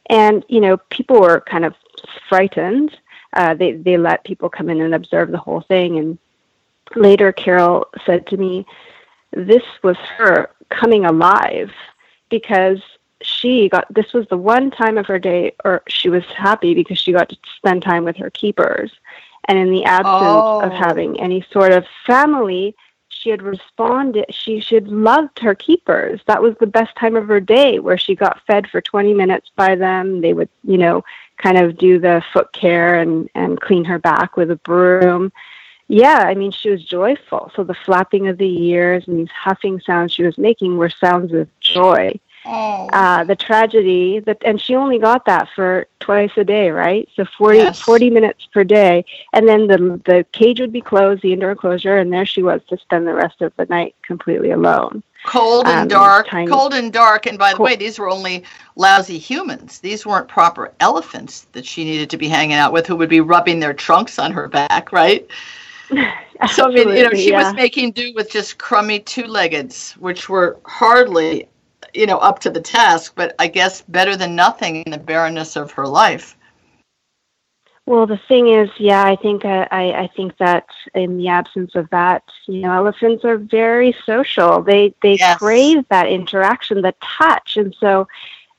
And, 0.09 0.45
you 0.47 0.61
know, 0.61 0.77
people 0.89 1.19
were 1.19 1.41
kind 1.41 1.65
of 1.65 1.75
frightened. 2.29 2.97
Uh, 3.35 3.53
they, 3.53 3.73
they 3.73 3.97
let 3.97 4.23
people 4.23 4.49
come 4.49 4.69
in 4.69 4.81
and 4.81 4.95
observe 4.95 5.31
the 5.31 5.37
whole 5.37 5.61
thing. 5.61 5.97
And 5.97 6.17
later, 6.95 7.31
Carol 7.31 7.87
said 8.05 8.27
to 8.27 8.37
me, 8.37 8.65
this 9.31 9.63
was 9.83 9.97
her 9.97 10.49
coming 10.69 11.05
alive 11.05 11.71
because 12.29 12.81
she 13.21 13.69
got 13.69 13.91
this 13.93 14.13
was 14.13 14.27
the 14.27 14.37
one 14.37 14.69
time 14.71 14.97
of 14.97 15.05
her 15.07 15.19
day 15.19 15.53
or 15.63 15.81
she 15.87 16.09
was 16.09 16.23
happy 16.25 16.73
because 16.73 16.99
she 16.99 17.11
got 17.11 17.29
to 17.29 17.37
spend 17.57 17.81
time 17.81 18.03
with 18.03 18.15
her 18.17 18.29
keepers 18.29 18.91
and 19.45 19.57
in 19.57 19.71
the 19.71 19.83
absence 19.85 20.15
oh. 20.15 20.61
of 20.61 20.71
having 20.71 21.19
any 21.19 21.45
sort 21.51 21.71
of 21.71 21.85
family 22.05 22.75
she 23.07 23.29
had 23.29 23.41
responded 23.41 24.25
she 24.29 24.59
she 24.59 24.75
had 24.75 24.87
loved 24.87 25.39
her 25.39 25.55
keepers 25.55 26.19
that 26.27 26.41
was 26.41 26.55
the 26.59 26.67
best 26.67 26.95
time 26.97 27.15
of 27.15 27.27
her 27.27 27.39
day 27.39 27.79
where 27.79 27.97
she 27.97 28.15
got 28.15 28.41
fed 28.45 28.69
for 28.69 28.81
20 28.81 29.13
minutes 29.13 29.49
by 29.55 29.75
them 29.75 30.21
they 30.21 30.33
would 30.33 30.49
you 30.63 30.77
know 30.77 31.03
kind 31.37 31.57
of 31.57 31.77
do 31.77 31.99
the 31.99 32.23
foot 32.33 32.51
care 32.53 32.95
and 32.99 33.29
and 33.35 33.59
clean 33.61 33.85
her 33.85 33.99
back 33.99 34.37
with 34.37 34.51
a 34.51 34.55
broom 34.57 35.31
yeah 35.87 36.23
i 36.27 36.33
mean 36.33 36.51
she 36.51 36.69
was 36.69 36.83
joyful 36.83 37.51
so 37.55 37.63
the 37.63 37.73
flapping 37.73 38.27
of 38.27 38.37
the 38.37 38.63
ears 38.63 39.07
and 39.07 39.19
these 39.19 39.29
huffing 39.29 39.79
sounds 39.79 40.11
she 40.11 40.23
was 40.23 40.37
making 40.37 40.77
were 40.77 40.89
sounds 40.89 41.33
of 41.33 41.47
joy 41.59 42.11
Oh. 42.45 42.87
Uh, 42.93 43.23
the 43.23 43.35
tragedy 43.35 44.19
that, 44.19 44.37
and 44.45 44.61
she 44.61 44.75
only 44.75 44.99
got 44.99 45.25
that 45.25 45.49
for 45.55 45.87
twice 45.99 46.31
a 46.37 46.43
day, 46.43 46.69
right? 46.69 47.09
So 47.15 47.25
40, 47.25 47.57
yes. 47.57 47.79
40 47.79 48.11
minutes 48.11 48.45
per 48.53 48.63
day, 48.63 49.03
and 49.33 49.47
then 49.47 49.67
the 49.67 49.99
the 50.05 50.25
cage 50.31 50.59
would 50.59 50.71
be 50.71 50.81
closed, 50.81 51.23
the 51.23 51.33
indoor 51.33 51.51
enclosure, 51.51 51.97
and 51.97 52.13
there 52.13 52.25
she 52.25 52.43
was 52.43 52.61
to 52.69 52.77
spend 52.77 53.07
the 53.07 53.15
rest 53.15 53.41
of 53.41 53.51
the 53.57 53.65
night 53.65 53.95
completely 54.03 54.51
alone. 54.51 55.01
Cold 55.25 55.67
and 55.67 55.81
um, 55.81 55.87
dark, 55.87 56.27
cold 56.29 56.73
and 56.73 56.91
dark. 56.91 57.25
And 57.25 57.37
by 57.37 57.51
the 57.51 57.57
cold. 57.57 57.65
way, 57.65 57.75
these 57.75 57.99
were 57.99 58.09
only 58.09 58.43
lousy 58.75 59.17
humans. 59.17 59.79
These 59.79 60.05
weren't 60.05 60.27
proper 60.27 60.73
elephants 60.79 61.47
that 61.53 61.65
she 61.65 61.83
needed 61.83 62.09
to 62.11 62.17
be 62.17 62.27
hanging 62.27 62.57
out 62.57 62.73
with, 62.73 62.87
who 62.87 62.95
would 62.95 63.09
be 63.09 63.21
rubbing 63.21 63.59
their 63.59 63.73
trunks 63.73 64.19
on 64.19 64.31
her 64.31 64.47
back, 64.47 64.91
right? 64.91 65.27
so 66.51 66.65
I 66.65 66.69
mean, 66.69 66.89
you 66.89 67.03
know, 67.03 67.13
she 67.13 67.31
yeah. 67.31 67.43
was 67.43 67.53
making 67.53 67.91
do 67.91 68.13
with 68.15 68.31
just 68.31 68.57
crummy 68.57 68.99
two-leggeds, 68.99 69.93
which 69.93 70.29
were 70.29 70.57
hardly 70.65 71.47
you 71.95 72.05
know, 72.05 72.17
up 72.17 72.39
to 72.39 72.49
the 72.49 72.61
task, 72.61 73.13
but 73.15 73.33
I 73.39 73.47
guess 73.47 73.81
better 73.81 74.15
than 74.15 74.35
nothing 74.35 74.83
in 74.83 74.91
the 74.91 74.97
barrenness 74.97 75.55
of 75.55 75.71
her 75.71 75.87
life. 75.87 76.35
Well, 77.87 78.07
the 78.07 78.17
thing 78.17 78.47
is, 78.47 78.69
yeah, 78.77 79.03
I 79.03 79.15
think 79.15 79.45
uh, 79.45 79.67
I, 79.69 79.91
I 79.93 80.07
think 80.15 80.37
that 80.37 80.65
in 80.95 81.17
the 81.17 81.27
absence 81.27 81.75
of 81.75 81.87
that, 81.91 82.23
you 82.47 82.61
know, 82.61 82.71
elephants 82.71 83.23
are 83.23 83.37
very 83.37 83.95
social. 84.05 84.63
They 84.63 84.95
they 85.03 85.17
yes. 85.17 85.37
crave 85.37 85.87
that 85.89 86.07
interaction, 86.07 86.81
the 86.81 86.95
touch, 87.19 87.57
and 87.57 87.75
so 87.79 88.07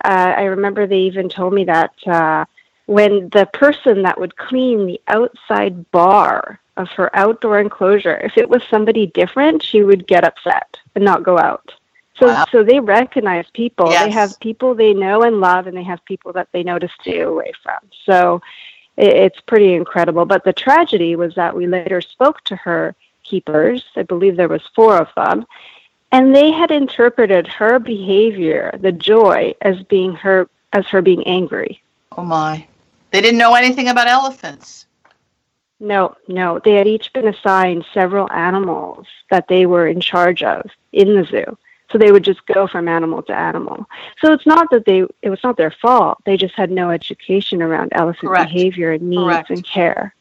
uh, 0.05 0.35
I 0.37 0.45
remember 0.45 0.87
they 0.87 1.01
even 1.01 1.29
told 1.29 1.55
me 1.55 1.65
that 1.65 1.93
uh, 2.07 2.45
when 2.87 3.29
the 3.31 3.47
person 3.53 4.03
that 4.03 4.21
would 4.21 4.37
clean 4.37 4.87
the 4.87 5.01
outside 5.09 5.91
bar 5.91 6.61
of 6.77 6.89
her 6.91 7.15
outdoor 7.17 7.59
enclosure, 7.59 8.17
if 8.19 8.37
it 8.37 8.49
was 8.49 8.63
somebody 8.71 9.07
different, 9.07 9.63
she 9.63 9.83
would 9.83 10.07
get 10.07 10.23
upset 10.23 10.77
and 10.95 11.05
not 11.05 11.25
go 11.25 11.37
out. 11.37 11.73
So, 12.17 12.29
wow. 12.29 12.47
so 12.51 12.63
they 12.63 12.81
recognize 12.81 13.47
people. 13.53 13.91
Yes. 13.91 14.05
They 14.05 14.11
have 14.13 14.41
people 14.41 14.75
they 14.75 14.95
know 14.95 15.23
and 15.23 15.41
love, 15.41 15.67
and 15.67 15.77
they 15.77 15.83
have 15.83 16.05
people 16.05 16.33
that 16.35 16.49
they 16.53 16.63
know 16.63 16.79
to 16.79 16.89
stay 17.01 17.21
away 17.21 17.53
from. 17.63 17.79
So, 18.05 18.41
it's 18.97 19.41
pretty 19.41 19.75
incredible. 19.75 20.25
But 20.25 20.45
the 20.45 20.53
tragedy 20.53 21.17
was 21.17 21.35
that 21.35 21.55
we 21.55 21.67
later 21.67 22.01
spoke 22.01 22.43
to 22.45 22.57
her 22.57 22.95
keepers. 23.23 23.85
I 23.97 24.03
believe 24.03 24.37
there 24.37 24.49
was 24.49 24.63
four 24.75 24.97
of 24.97 25.09
them, 25.17 25.47
and 26.13 26.35
they 26.35 26.51
had 26.51 26.71
interpreted 26.71 27.47
her 27.47 27.79
behavior, 27.79 28.77
the 28.81 28.93
joy, 28.93 29.55
as 29.61 29.83
being 29.85 30.15
her 30.15 30.49
as 30.73 30.87
her 30.87 31.03
being 31.03 31.27
angry. 31.27 31.83
Oh 32.17 32.25
my! 32.25 32.67
They 33.11 33.21
didn't 33.21 33.39
know 33.39 33.55
anything 33.55 33.89
about 33.89 34.09
elephants. 34.09 34.87
No, 35.79 36.17
no. 36.27 36.59
They 36.59 36.73
had 36.73 36.87
each 36.87 37.13
been 37.13 37.29
assigned 37.29 37.85
several 37.93 38.31
animals 38.33 39.07
that 39.31 39.49
they 39.49 39.67
were 39.67 39.87
in 39.87 40.01
charge 40.01 40.43
of 40.43 40.71
in 40.93 41.17
the 41.17 41.25
zoo. 41.25 41.59
So 41.91 41.99
they 41.99 42.11
would 42.11 42.25
just 42.25 42.45
go 42.47 42.67
from 42.67 42.89
animal 42.89 43.23
to 43.25 43.35
animal. 43.35 43.87
So 44.21 44.33
it's 44.33 44.47
not 44.47 44.69
that 44.71 44.85
they 44.87 45.05
it 45.23 45.31
was 45.31 45.41
not 45.45 45.57
their 45.57 45.71
fault. 45.71 46.19
They 46.25 46.37
just 46.37 46.55
had 46.55 46.71
no 46.71 46.91
education 46.91 47.63
around 47.63 47.91
elephant 47.93 48.29
Correct. 48.29 48.53
behavior 48.53 48.93
and 48.93 49.09
needs 49.09 49.23
Correct. 49.23 49.51
and 49.51 49.65
care. 49.65 50.15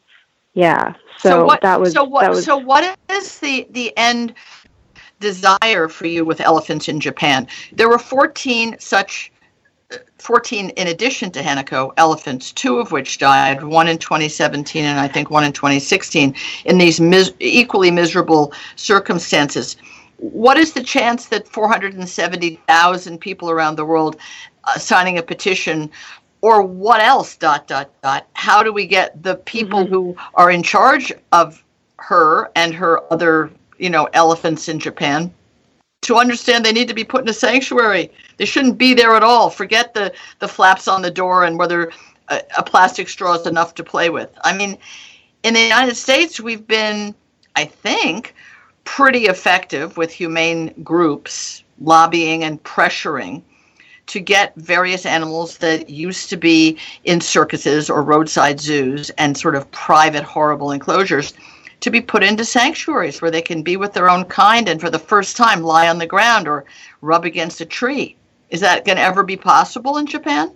Yeah. 0.54 0.94
So, 1.18 1.30
so 1.30 1.44
what, 1.44 1.60
that 1.62 1.80
was 1.80 1.92
so 1.92 2.04
what 2.04 2.30
was, 2.30 2.44
so 2.44 2.56
what 2.56 2.96
is 3.10 3.40
the 3.40 3.66
the 3.70 3.96
end 3.96 4.34
desire 5.18 5.88
for 5.88 6.06
you 6.06 6.24
with 6.24 6.40
elephants 6.40 6.88
in 6.88 7.00
Japan? 7.00 7.48
There 7.72 7.88
were 7.88 7.98
14 7.98 8.76
such 8.78 9.32
14 10.18 10.70
in 10.70 10.88
addition 10.88 11.30
to 11.32 11.42
Hanako 11.42 11.92
elephants, 11.96 12.52
two 12.52 12.78
of 12.78 12.90
which 12.90 13.18
died, 13.18 13.62
one 13.62 13.88
in 13.88 13.98
2017 13.98 14.84
and 14.84 14.98
I 14.98 15.08
think 15.08 15.30
one 15.30 15.44
in 15.44 15.52
2016, 15.52 16.34
in 16.64 16.78
these 16.78 17.00
mis- 17.00 17.32
equally 17.38 17.90
miserable 17.90 18.52
circumstances 18.76 19.76
what 20.18 20.56
is 20.56 20.72
the 20.72 20.82
chance 20.82 21.26
that 21.26 21.46
470,000 21.48 23.18
people 23.18 23.50
around 23.50 23.76
the 23.76 23.84
world 23.84 24.16
uh, 24.64 24.78
signing 24.78 25.18
a 25.18 25.22
petition 25.22 25.90
or 26.40 26.62
what 26.62 27.00
else 27.00 27.36
dot 27.36 27.66
dot 27.66 27.90
dot? 28.02 28.26
How 28.34 28.62
do 28.62 28.72
we 28.72 28.86
get 28.86 29.22
the 29.22 29.36
people 29.36 29.84
mm-hmm. 29.84 29.92
who 29.92 30.16
are 30.34 30.50
in 30.50 30.62
charge 30.62 31.12
of 31.32 31.62
her 31.98 32.50
and 32.54 32.74
her 32.74 33.00
other 33.12 33.50
you 33.78 33.90
know 33.90 34.08
elephants 34.12 34.68
in 34.68 34.78
Japan 34.78 35.32
to 36.02 36.16
understand 36.16 36.64
they 36.64 36.72
need 36.72 36.88
to 36.88 36.94
be 36.94 37.04
put 37.04 37.22
in 37.22 37.28
a 37.28 37.34
sanctuary? 37.34 38.10
They 38.36 38.44
shouldn't 38.44 38.78
be 38.78 38.94
there 38.94 39.16
at 39.16 39.22
all. 39.22 39.50
Forget 39.50 39.94
the 39.94 40.12
the 40.38 40.48
flaps 40.48 40.88
on 40.88 41.02
the 41.02 41.10
door 41.10 41.44
and 41.44 41.58
whether 41.58 41.90
a, 42.28 42.42
a 42.58 42.62
plastic 42.62 43.08
straw 43.08 43.34
is 43.34 43.46
enough 43.46 43.74
to 43.74 43.84
play 43.84 44.10
with. 44.10 44.30
I 44.44 44.56
mean 44.56 44.78
in 45.46 45.54
the 45.54 45.60
united 45.60 45.94
states 45.94 46.40
we've 46.40 46.66
been 46.66 47.14
i 47.54 47.64
think 47.64 48.34
pretty 48.86 49.26
effective 49.26 49.98
with 49.98 50.10
humane 50.10 50.72
groups 50.82 51.64
lobbying 51.80 52.44
and 52.44 52.62
pressuring 52.62 53.42
to 54.06 54.20
get 54.20 54.54
various 54.54 55.04
animals 55.04 55.58
that 55.58 55.90
used 55.90 56.30
to 56.30 56.36
be 56.36 56.78
in 57.04 57.20
circuses 57.20 57.90
or 57.90 58.02
roadside 58.02 58.58
zoos 58.60 59.10
and 59.18 59.36
sort 59.36 59.56
of 59.56 59.70
private 59.72 60.22
horrible 60.22 60.70
enclosures 60.70 61.34
to 61.80 61.90
be 61.90 62.00
put 62.00 62.22
into 62.22 62.44
sanctuaries 62.44 63.20
where 63.20 63.30
they 63.30 63.42
can 63.42 63.62
be 63.62 63.76
with 63.76 63.92
their 63.92 64.08
own 64.08 64.24
kind 64.24 64.68
and 64.68 64.80
for 64.80 64.88
the 64.88 64.98
first 64.98 65.36
time 65.36 65.62
lie 65.62 65.88
on 65.88 65.98
the 65.98 66.06
ground 66.06 66.48
or 66.48 66.64
rub 67.02 67.24
against 67.24 67.60
a 67.60 67.66
tree. 67.66 68.16
Is 68.50 68.60
that 68.60 68.84
going 68.84 68.96
to 68.96 69.02
ever 69.02 69.24
be 69.24 69.36
possible 69.36 69.98
in 69.98 70.06
Japan? 70.06 70.52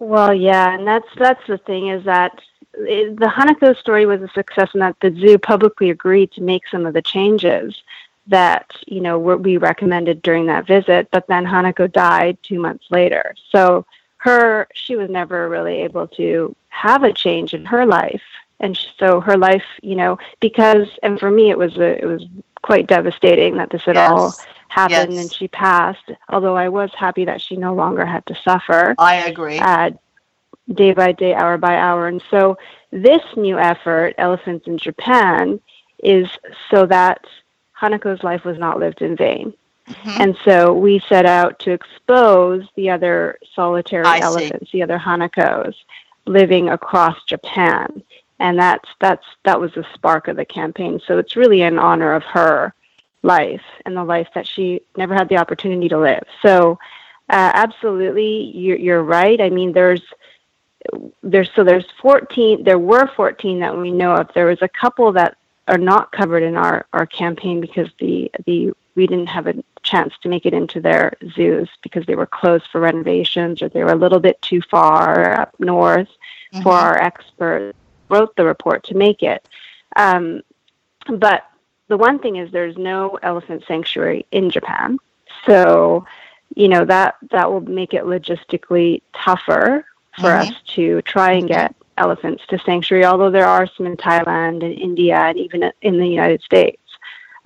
Well, 0.00 0.34
yeah, 0.34 0.74
and 0.74 0.86
that's 0.86 1.06
that's 1.18 1.46
the 1.46 1.58
thing 1.58 1.88
is 1.88 2.04
that 2.04 2.32
it, 2.78 3.18
the 3.18 3.26
Hanako 3.26 3.76
story 3.78 4.06
was 4.06 4.22
a 4.22 4.28
success 4.28 4.70
in 4.74 4.80
that 4.80 4.96
the 5.00 5.10
zoo 5.10 5.38
publicly 5.38 5.90
agreed 5.90 6.32
to 6.32 6.42
make 6.42 6.66
some 6.68 6.86
of 6.86 6.94
the 6.94 7.02
changes. 7.02 7.82
that 8.26 8.72
you 8.86 9.00
know 9.00 9.18
we 9.18 9.58
recommended 9.58 10.22
during 10.22 10.46
that 10.46 10.66
visit. 10.66 11.08
But 11.10 11.26
then 11.26 11.44
Hanako 11.44 11.92
died 11.92 12.38
two 12.42 12.58
months 12.58 12.86
later, 12.90 13.34
so 13.50 13.84
her 14.16 14.66
she 14.74 14.96
was 14.96 15.10
never 15.10 15.48
really 15.48 15.82
able 15.82 16.08
to 16.08 16.56
have 16.68 17.04
a 17.04 17.12
change 17.12 17.52
in 17.52 17.64
her 17.66 17.84
life, 17.84 18.22
and 18.60 18.78
so 18.98 19.20
her 19.20 19.36
life, 19.36 19.64
you 19.82 19.94
know, 19.94 20.18
because 20.40 20.88
and 21.02 21.20
for 21.20 21.30
me 21.30 21.50
it 21.50 21.58
was 21.58 21.76
a, 21.76 22.02
it 22.02 22.06
was 22.06 22.24
quite 22.62 22.86
devastating 22.86 23.58
that 23.58 23.68
this 23.70 23.84
had 23.84 23.96
yes. 23.96 24.10
all 24.10 24.34
happened 24.68 25.12
yes. 25.12 25.22
and 25.22 25.32
she 25.32 25.46
passed. 25.48 26.10
Although 26.30 26.56
I 26.56 26.70
was 26.70 26.90
happy 26.96 27.26
that 27.26 27.42
she 27.42 27.56
no 27.56 27.74
longer 27.74 28.06
had 28.06 28.24
to 28.26 28.34
suffer. 28.42 28.94
I 28.98 29.16
agree. 29.28 29.58
Uh, 29.58 29.90
day 30.72 30.92
by 30.92 31.12
day, 31.12 31.34
hour 31.34 31.58
by 31.58 31.76
hour, 31.76 32.08
and 32.08 32.22
so 32.30 32.56
this 32.90 33.22
new 33.36 33.58
effort, 33.58 34.14
Elephants 34.18 34.66
in 34.66 34.78
Japan, 34.78 35.60
is 36.02 36.28
so 36.70 36.86
that 36.86 37.24
Hanako's 37.78 38.22
life 38.22 38.44
was 38.44 38.58
not 38.58 38.78
lived 38.78 39.02
in 39.02 39.16
vain. 39.16 39.52
Mm-hmm. 39.88 40.22
And 40.22 40.36
so 40.44 40.72
we 40.72 41.02
set 41.08 41.26
out 41.26 41.58
to 41.60 41.72
expose 41.72 42.64
the 42.76 42.88
other 42.90 43.38
solitary 43.54 44.06
I 44.06 44.20
elephants, 44.20 44.70
see. 44.70 44.78
the 44.78 44.82
other 44.84 44.98
Hanakos, 44.98 45.74
living 46.24 46.70
across 46.70 47.22
Japan. 47.24 48.02
And 48.38 48.58
that's 48.58 48.88
that's 49.00 49.26
that 49.44 49.60
was 49.60 49.72
the 49.74 49.84
spark 49.94 50.28
of 50.28 50.36
the 50.36 50.44
campaign. 50.44 51.00
So 51.06 51.18
it's 51.18 51.36
really 51.36 51.62
in 51.62 51.78
honor 51.78 52.14
of 52.14 52.22
her 52.24 52.74
life 53.22 53.62
and 53.84 53.96
the 53.96 54.04
life 54.04 54.28
that 54.34 54.46
she 54.46 54.80
never 54.96 55.14
had 55.14 55.28
the 55.28 55.36
opportunity 55.36 55.88
to 55.88 55.98
live. 55.98 56.24
So 56.42 56.78
uh, 57.30 57.50
absolutely, 57.54 58.52
you're, 58.54 58.76
you're 58.76 59.02
right. 59.02 59.40
I 59.40 59.50
mean, 59.50 59.72
there's 59.72 60.02
there's 61.22 61.50
so 61.54 61.64
there's 61.64 61.86
14. 62.00 62.64
There 62.64 62.78
were 62.78 63.06
14 63.16 63.60
that 63.60 63.76
we 63.76 63.90
know 63.90 64.14
of. 64.14 64.30
There 64.34 64.46
was 64.46 64.62
a 64.62 64.68
couple 64.68 65.12
that 65.12 65.36
are 65.68 65.78
not 65.78 66.12
covered 66.12 66.42
in 66.42 66.56
our, 66.56 66.86
our 66.92 67.06
campaign 67.06 67.60
because 67.60 67.88
the 67.98 68.30
the 68.46 68.72
we 68.94 69.06
didn't 69.06 69.26
have 69.26 69.46
a 69.46 69.54
chance 69.82 70.14
to 70.22 70.28
make 70.28 70.46
it 70.46 70.54
into 70.54 70.80
their 70.80 71.14
zoos 71.34 71.68
because 71.82 72.06
they 72.06 72.14
were 72.14 72.26
closed 72.26 72.66
for 72.70 72.80
renovations 72.80 73.60
or 73.60 73.68
they 73.68 73.82
were 73.82 73.92
a 73.92 73.96
little 73.96 74.20
bit 74.20 74.40
too 74.40 74.62
far 74.62 75.40
up 75.40 75.54
north 75.58 76.08
mm-hmm. 76.52 76.62
for 76.62 76.72
our 76.72 76.96
experts 76.96 77.76
wrote 78.08 78.34
the 78.36 78.44
report 78.44 78.84
to 78.84 78.94
make 78.94 79.22
it. 79.22 79.46
Um, 79.96 80.42
but 81.08 81.48
the 81.88 81.96
one 81.96 82.18
thing 82.18 82.36
is 82.36 82.50
there's 82.50 82.76
no 82.76 83.18
elephant 83.22 83.64
sanctuary 83.66 84.26
in 84.30 84.50
Japan, 84.50 84.98
so 85.46 86.06
you 86.54 86.68
know 86.68 86.84
that 86.84 87.16
that 87.30 87.50
will 87.50 87.60
make 87.60 87.94
it 87.94 88.04
logistically 88.04 89.02
tougher 89.12 89.84
for 90.16 90.28
mm-hmm. 90.28 90.50
us 90.50 90.54
to 90.74 91.02
try 91.02 91.32
and 91.32 91.48
get 91.48 91.74
elephants 91.98 92.44
to 92.48 92.58
sanctuary, 92.58 93.04
although 93.04 93.30
there 93.30 93.46
are 93.46 93.66
some 93.66 93.86
in 93.86 93.96
Thailand 93.96 94.64
and 94.64 94.74
India 94.74 95.16
and 95.16 95.38
even 95.38 95.72
in 95.82 95.98
the 95.98 96.08
United 96.08 96.42
States. 96.42 96.80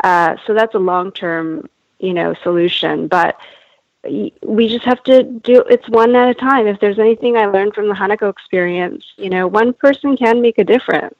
Uh, 0.05 0.37
so 0.47 0.55
that's 0.55 0.75
a 0.75 0.79
long-term, 0.79 1.69
you 1.99 2.15
know, 2.15 2.35
solution. 2.43 3.09
But 3.09 3.39
we 4.05 4.69
just 4.69 4.85
have 4.85 5.03
to 5.05 5.23
do 5.23 5.63
it's 5.69 5.89
one 5.89 6.15
at 6.15 6.29
a 6.29 6.35
time. 6.35 6.67
If 6.67 6.81
there's 6.81 6.99
anything 6.99 7.37
I 7.37 7.47
learned 7.47 7.75
from 7.75 7.89
the 7.89 7.95
Hanako 7.95 8.31
experience, 8.31 9.05
you 9.17 9.29
know, 9.29 9.47
one 9.47 9.73
person 9.73 10.17
can 10.17 10.41
make 10.41 10.59
a 10.59 10.65
difference. 10.65 11.17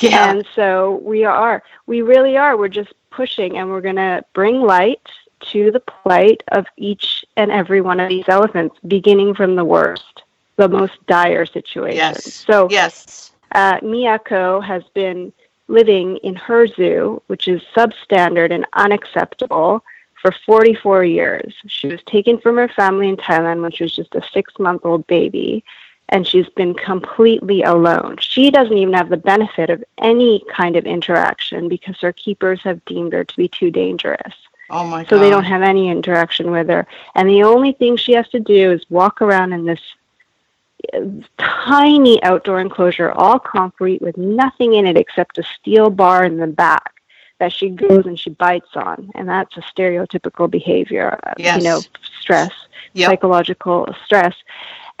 Yeah. 0.00 0.30
And 0.30 0.46
so 0.54 1.00
we 1.02 1.24
are, 1.24 1.62
we 1.86 2.02
really 2.02 2.36
are. 2.36 2.56
We're 2.56 2.68
just 2.68 2.92
pushing 3.10 3.56
and 3.56 3.70
we're 3.70 3.80
going 3.80 3.96
to 3.96 4.22
bring 4.34 4.60
light 4.60 5.00
to 5.40 5.70
the 5.70 5.80
plight 5.80 6.42
of 6.48 6.66
each 6.76 7.24
and 7.36 7.50
every 7.50 7.80
one 7.80 7.98
of 7.98 8.08
these 8.08 8.28
elephants, 8.28 8.76
beginning 8.86 9.34
from 9.34 9.56
the 9.56 9.64
worst 9.64 10.22
the 10.58 10.68
most 10.68 10.94
dire 11.06 11.46
situation. 11.46 11.96
Yes. 11.96 12.34
So 12.34 12.68
yes, 12.70 13.32
uh, 13.52 13.78
Miyako 13.80 14.62
has 14.62 14.82
been 14.92 15.32
living 15.68 16.18
in 16.18 16.34
her 16.34 16.66
zoo, 16.66 17.22
which 17.28 17.48
is 17.48 17.62
substandard 17.74 18.52
and 18.52 18.66
unacceptable, 18.74 19.82
for 20.20 20.32
44 20.46 21.04
years. 21.04 21.54
She 21.66 21.86
was 21.88 22.02
taken 22.04 22.38
from 22.38 22.56
her 22.56 22.68
family 22.68 23.08
in 23.08 23.16
Thailand 23.16 23.62
when 23.62 23.70
she 23.70 23.84
was 23.84 23.94
just 23.94 24.14
a 24.14 24.22
six-month-old 24.32 25.06
baby, 25.06 25.64
and 26.08 26.26
she's 26.26 26.48
been 26.48 26.74
completely 26.74 27.62
alone. 27.62 28.16
She 28.18 28.50
doesn't 28.50 28.76
even 28.76 28.94
have 28.94 29.10
the 29.10 29.16
benefit 29.16 29.70
of 29.70 29.84
any 29.98 30.44
kind 30.50 30.76
of 30.76 30.86
interaction 30.86 31.68
because 31.68 32.00
her 32.00 32.12
keepers 32.12 32.60
have 32.62 32.84
deemed 32.84 33.12
her 33.12 33.24
to 33.24 33.36
be 33.36 33.48
too 33.48 33.70
dangerous. 33.70 34.34
Oh 34.70 34.84
my 34.84 35.02
God. 35.02 35.10
So 35.10 35.18
they 35.18 35.30
don't 35.30 35.44
have 35.44 35.62
any 35.62 35.88
interaction 35.88 36.50
with 36.50 36.68
her. 36.68 36.86
And 37.14 37.28
the 37.28 37.42
only 37.42 37.72
thing 37.72 37.96
she 37.96 38.12
has 38.12 38.28
to 38.30 38.40
do 38.40 38.72
is 38.72 38.84
walk 38.90 39.22
around 39.22 39.52
in 39.52 39.64
this 39.64 39.80
tiny 41.38 42.22
outdoor 42.22 42.60
enclosure, 42.60 43.10
all 43.12 43.38
concrete 43.38 44.00
with 44.02 44.16
nothing 44.16 44.74
in 44.74 44.86
it 44.86 44.96
except 44.96 45.38
a 45.38 45.42
steel 45.42 45.90
bar 45.90 46.24
in 46.24 46.38
the 46.38 46.46
back 46.46 46.94
that 47.38 47.52
she 47.52 47.68
goes 47.68 48.06
and 48.06 48.18
she 48.18 48.30
bites 48.30 48.74
on. 48.74 49.10
And 49.14 49.28
that's 49.28 49.56
a 49.56 49.60
stereotypical 49.60 50.50
behavior, 50.50 51.18
yes. 51.38 51.58
you 51.58 51.64
know, 51.64 51.80
stress, 52.20 52.52
yep. 52.94 53.10
psychological 53.10 53.94
stress. 54.04 54.34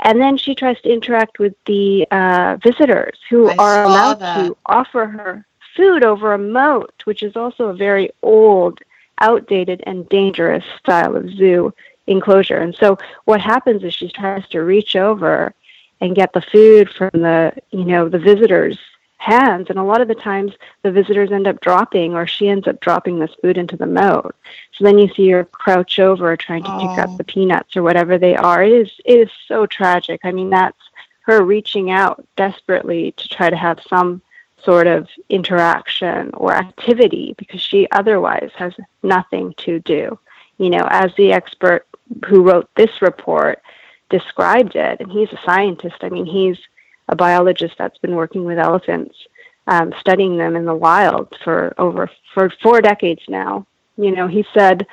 And 0.00 0.20
then 0.20 0.36
she 0.36 0.54
tries 0.54 0.80
to 0.82 0.92
interact 0.92 1.38
with 1.38 1.54
the 1.66 2.06
uh, 2.10 2.56
visitors 2.62 3.18
who 3.28 3.50
I 3.50 3.56
are 3.56 3.84
allowed 3.84 4.20
that. 4.20 4.46
to 4.46 4.56
offer 4.66 5.06
her 5.06 5.44
food 5.76 6.04
over 6.04 6.32
a 6.32 6.38
moat, 6.38 6.94
which 7.04 7.22
is 7.22 7.36
also 7.36 7.68
a 7.68 7.74
very 7.74 8.10
old, 8.22 8.78
outdated, 9.20 9.82
and 9.86 10.08
dangerous 10.08 10.64
style 10.78 11.16
of 11.16 11.28
zoo 11.30 11.74
enclosure. 12.06 12.58
And 12.58 12.74
so 12.74 12.98
what 13.24 13.40
happens 13.40 13.82
is 13.82 13.94
she 13.94 14.08
tries 14.08 14.48
to 14.48 14.62
reach 14.62 14.94
over 14.96 15.52
and 16.00 16.14
get 16.14 16.32
the 16.32 16.40
food 16.40 16.90
from 16.90 17.10
the 17.12 17.52
you 17.70 17.84
know 17.84 18.08
the 18.08 18.18
visitors 18.18 18.78
hands 19.18 19.66
and 19.68 19.78
a 19.78 19.82
lot 19.82 20.00
of 20.00 20.06
the 20.06 20.14
times 20.14 20.52
the 20.82 20.92
visitors 20.92 21.32
end 21.32 21.46
up 21.48 21.60
dropping 21.60 22.14
or 22.14 22.26
she 22.26 22.48
ends 22.48 22.68
up 22.68 22.80
dropping 22.80 23.18
this 23.18 23.34
food 23.42 23.58
into 23.58 23.76
the 23.76 23.86
moat 23.86 24.34
so 24.72 24.84
then 24.84 24.96
you 24.96 25.12
see 25.14 25.28
her 25.28 25.44
crouch 25.44 25.98
over 25.98 26.36
trying 26.36 26.62
to 26.62 26.72
oh. 26.72 26.78
pick 26.78 26.98
up 26.98 27.10
oh. 27.10 27.16
the 27.16 27.24
peanuts 27.24 27.76
or 27.76 27.82
whatever 27.82 28.16
they 28.16 28.36
are 28.36 28.62
it 28.62 28.72
is 28.72 28.90
it 29.04 29.18
is 29.18 29.30
so 29.46 29.66
tragic 29.66 30.20
i 30.22 30.30
mean 30.30 30.50
that's 30.50 30.78
her 31.22 31.42
reaching 31.42 31.90
out 31.90 32.24
desperately 32.36 33.12
to 33.12 33.28
try 33.28 33.50
to 33.50 33.56
have 33.56 33.80
some 33.88 34.22
sort 34.62 34.86
of 34.86 35.08
interaction 35.28 36.30
or 36.34 36.54
activity 36.54 37.34
because 37.38 37.60
she 37.60 37.88
otherwise 37.90 38.50
has 38.54 38.72
nothing 39.02 39.52
to 39.56 39.80
do 39.80 40.16
you 40.58 40.70
know 40.70 40.86
as 40.90 41.12
the 41.16 41.32
expert 41.32 41.86
who 42.26 42.42
wrote 42.42 42.70
this 42.76 43.02
report 43.02 43.60
described 44.10 44.76
it, 44.76 45.00
and 45.00 45.10
he's 45.10 45.32
a 45.32 45.40
scientist. 45.44 45.96
I 46.00 46.08
mean, 46.08 46.26
he's 46.26 46.58
a 47.08 47.16
biologist 47.16 47.76
that's 47.78 47.98
been 47.98 48.14
working 48.14 48.44
with 48.44 48.58
elephants, 48.58 49.16
um, 49.66 49.94
studying 50.00 50.36
them 50.36 50.56
in 50.56 50.64
the 50.64 50.74
wild 50.74 51.34
for 51.44 51.74
over 51.78 52.10
for 52.34 52.50
four 52.62 52.80
decades 52.80 53.22
now. 53.28 53.66
You 53.96 54.12
know, 54.12 54.26
he 54.26 54.44
said 54.54 54.86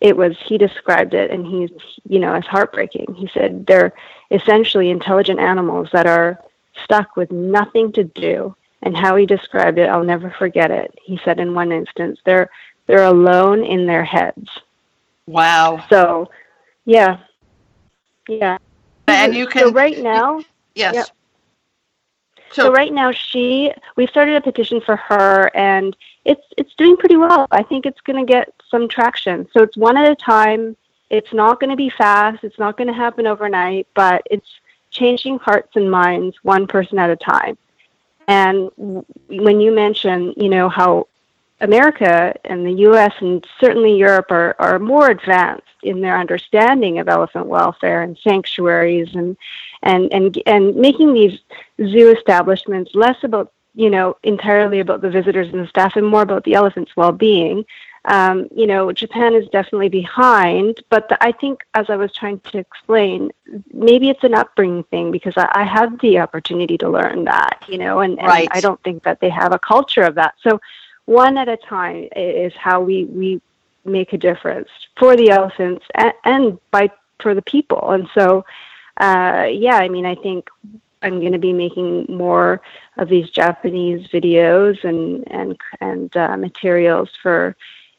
it 0.00 0.16
was 0.16 0.36
he 0.44 0.58
described 0.58 1.14
it, 1.14 1.30
and 1.30 1.46
he's 1.46 1.70
you 2.08 2.18
know 2.18 2.34
as 2.34 2.46
heartbreaking. 2.46 3.14
He 3.14 3.28
said 3.32 3.66
they're 3.66 3.92
essentially 4.30 4.90
intelligent 4.90 5.40
animals 5.40 5.88
that 5.92 6.06
are 6.06 6.38
stuck 6.84 7.16
with 7.16 7.30
nothing 7.30 7.92
to 7.92 8.04
do. 8.04 8.54
And 8.84 8.96
how 8.96 9.14
he 9.14 9.26
described 9.26 9.78
it, 9.78 9.88
I'll 9.88 10.02
never 10.02 10.30
forget 10.30 10.72
it. 10.72 10.92
He 11.04 11.20
said 11.24 11.38
in 11.38 11.54
one 11.54 11.70
instance, 11.70 12.18
they're 12.24 12.50
they're 12.86 13.04
alone 13.04 13.64
in 13.64 13.86
their 13.86 14.04
heads. 14.04 14.48
Wow. 15.26 15.84
So, 15.88 16.30
yeah, 16.84 17.18
yeah. 18.28 18.58
And 19.08 19.34
you 19.34 19.46
can. 19.46 19.68
So 19.68 19.72
right 19.72 19.98
now. 19.98 20.42
Yes. 20.74 20.94
Yep. 20.94 21.06
So, 22.52 22.64
so, 22.64 22.72
right 22.72 22.92
now 22.92 23.12
she 23.12 23.72
we've 23.96 24.10
started 24.10 24.36
a 24.36 24.40
petition 24.42 24.82
for 24.82 24.96
her 24.96 25.50
and 25.54 25.96
it's 26.26 26.42
it's 26.58 26.74
doing 26.74 26.98
pretty 26.98 27.16
well. 27.16 27.46
I 27.50 27.62
think 27.62 27.86
it's 27.86 28.00
going 28.02 28.24
to 28.24 28.30
get 28.30 28.52
some 28.70 28.88
traction. 28.88 29.48
So 29.54 29.62
it's 29.62 29.76
one 29.76 29.96
at 29.96 30.10
a 30.10 30.14
time. 30.14 30.76
It's 31.08 31.32
not 31.32 31.60
going 31.60 31.70
to 31.70 31.76
be 31.76 31.88
fast. 31.88 32.44
It's 32.44 32.58
not 32.58 32.76
going 32.76 32.88
to 32.88 32.94
happen 32.94 33.26
overnight, 33.26 33.86
but 33.94 34.26
it's 34.30 34.48
changing 34.90 35.38
hearts 35.38 35.76
and 35.76 35.90
minds 35.90 36.36
one 36.42 36.66
person 36.66 36.98
at 36.98 37.10
a 37.10 37.16
time. 37.16 37.56
And 38.28 38.70
when 39.28 39.60
you 39.60 39.72
mention, 39.72 40.34
you 40.36 40.48
know, 40.48 40.68
how 40.68 41.08
America 41.62 42.34
and 42.44 42.66
the 42.66 42.82
US 42.88 43.14
and 43.20 43.46
certainly 43.60 43.96
Europe 43.96 44.30
are, 44.30 44.56
are 44.58 44.78
more 44.80 45.08
advanced 45.08 45.66
in 45.82 46.00
their 46.00 46.18
understanding 46.18 46.98
of 46.98 47.08
elephant 47.08 47.46
welfare 47.46 48.02
and 48.02 48.18
sanctuaries 48.18 49.14
and 49.14 49.36
and 49.82 50.12
and 50.12 50.42
and 50.44 50.74
making 50.74 51.14
these 51.14 51.38
zoo 51.78 52.10
establishments 52.10 52.90
less 52.94 53.16
about 53.22 53.52
you 53.74 53.88
know 53.88 54.16
entirely 54.24 54.80
about 54.80 55.02
the 55.02 55.10
visitors 55.10 55.48
and 55.52 55.62
the 55.62 55.68
staff 55.68 55.94
and 55.96 56.06
more 56.06 56.22
about 56.22 56.44
the 56.44 56.54
elephants' 56.54 56.96
well-being. 56.96 57.64
Um, 58.04 58.48
you 58.52 58.66
know, 58.66 58.90
Japan 58.90 59.32
is 59.32 59.48
definitely 59.50 59.88
behind, 59.88 60.82
but 60.90 61.08
the, 61.08 61.24
I 61.24 61.30
think, 61.30 61.62
as 61.74 61.88
I 61.88 61.94
was 61.94 62.12
trying 62.12 62.40
to 62.50 62.58
explain, 62.58 63.30
maybe 63.72 64.08
it's 64.08 64.24
an 64.24 64.34
upbringing 64.34 64.82
thing 64.82 65.12
because 65.12 65.34
I, 65.36 65.48
I 65.54 65.62
had 65.62 66.00
the 66.00 66.18
opportunity 66.18 66.76
to 66.78 66.90
learn 66.90 67.26
that, 67.26 67.62
you 67.68 67.78
know, 67.78 68.00
and, 68.00 68.18
right. 68.18 68.48
and 68.48 68.48
I 68.50 68.60
don't 68.60 68.82
think 68.82 69.04
that 69.04 69.20
they 69.20 69.28
have 69.28 69.52
a 69.52 69.58
culture 69.60 70.02
of 70.02 70.16
that. 70.16 70.34
So 70.42 70.60
one 71.06 71.36
at 71.36 71.48
a 71.48 71.56
time 71.56 72.08
is 72.14 72.52
how 72.54 72.80
we, 72.80 73.04
we 73.04 73.40
make 73.84 74.12
a 74.12 74.18
difference 74.18 74.68
for 74.96 75.16
the 75.16 75.30
elephants 75.30 75.84
and, 75.94 76.12
and 76.24 76.58
by 76.70 76.90
for 77.20 77.34
the 77.34 77.42
people. 77.42 77.90
And 77.90 78.08
so, 78.14 78.44
uh, 78.98 79.46
yeah, 79.50 79.76
I 79.76 79.88
mean, 79.88 80.06
I 80.06 80.14
think 80.14 80.48
I'm 81.02 81.20
going 81.20 81.32
to 81.32 81.38
be 81.38 81.52
making 81.52 82.06
more 82.08 82.60
of 82.96 83.08
these 83.08 83.30
Japanese 83.30 84.06
videos 84.08 84.82
and 84.84 85.24
and 85.30 85.58
and 85.80 86.16
uh, 86.16 86.36
materials 86.36 87.10
for 87.22 87.56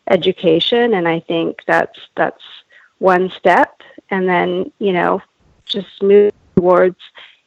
education, 0.10 0.94
and 0.94 1.08
I 1.08 1.20
think 1.22 1.62
that's 1.68 2.00
that's 2.16 2.44
one 3.00 3.30
step, 3.32 3.82
and 4.10 4.28
then 4.28 4.72
you 4.80 4.94
know 4.94 5.22
just 5.66 6.02
move 6.02 6.32
towards 6.56 6.98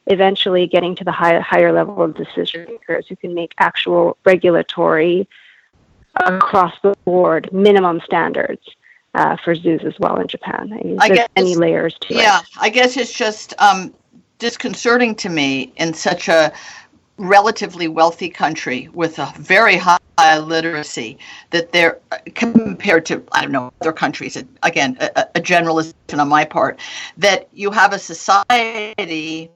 eventually 0.07 0.67
getting 0.67 0.95
to 0.95 1.03
the 1.03 1.11
high, 1.11 1.39
higher 1.39 1.71
level 1.71 2.01
of 2.01 2.15
decision 2.15 2.65
makers 2.65 3.05
who 3.07 3.15
can 3.15 3.33
make 3.33 3.53
actual 3.57 4.17
regulatory 4.25 5.27
across 6.25 6.73
the 6.83 6.95
board 7.05 7.49
minimum 7.51 8.01
standards 8.05 8.61
uh, 9.13 9.35
for 9.43 9.55
zoos 9.55 9.81
as 9.85 9.93
well 9.99 10.19
in 10.19 10.27
Japan. 10.27 10.71
I 10.73 10.83
mean, 10.83 10.97
I 10.99 11.09
there's 11.09 11.27
many 11.35 11.55
layers 11.55 11.95
to 12.01 12.13
yeah, 12.13 12.19
it. 12.19 12.23
Yeah, 12.23 12.41
I 12.61 12.69
guess 12.69 12.97
it's 12.97 13.11
just 13.11 13.53
um, 13.59 13.93
disconcerting 14.39 15.15
to 15.15 15.29
me 15.29 15.73
in 15.77 15.93
such 15.93 16.27
a 16.27 16.53
relatively 17.17 17.87
wealthy 17.87 18.29
country 18.29 18.89
with 18.93 19.17
a 19.17 19.33
very 19.37 19.75
high 19.75 20.37
literacy 20.37 21.17
that 21.49 21.71
they're 21.71 21.99
compared 22.35 23.05
to 23.07 23.23
I 23.31 23.41
don't 23.41 23.51
know 23.51 23.71
other 23.81 23.93
countries. 23.93 24.37
Again, 24.63 24.97
a, 24.99 25.25
a 25.35 25.41
generalization 25.41 26.19
on 26.19 26.29
my 26.29 26.45
part 26.45 26.79
that 27.17 27.47
you 27.53 27.71
have 27.71 27.93
a 27.93 27.99
society 27.99 29.49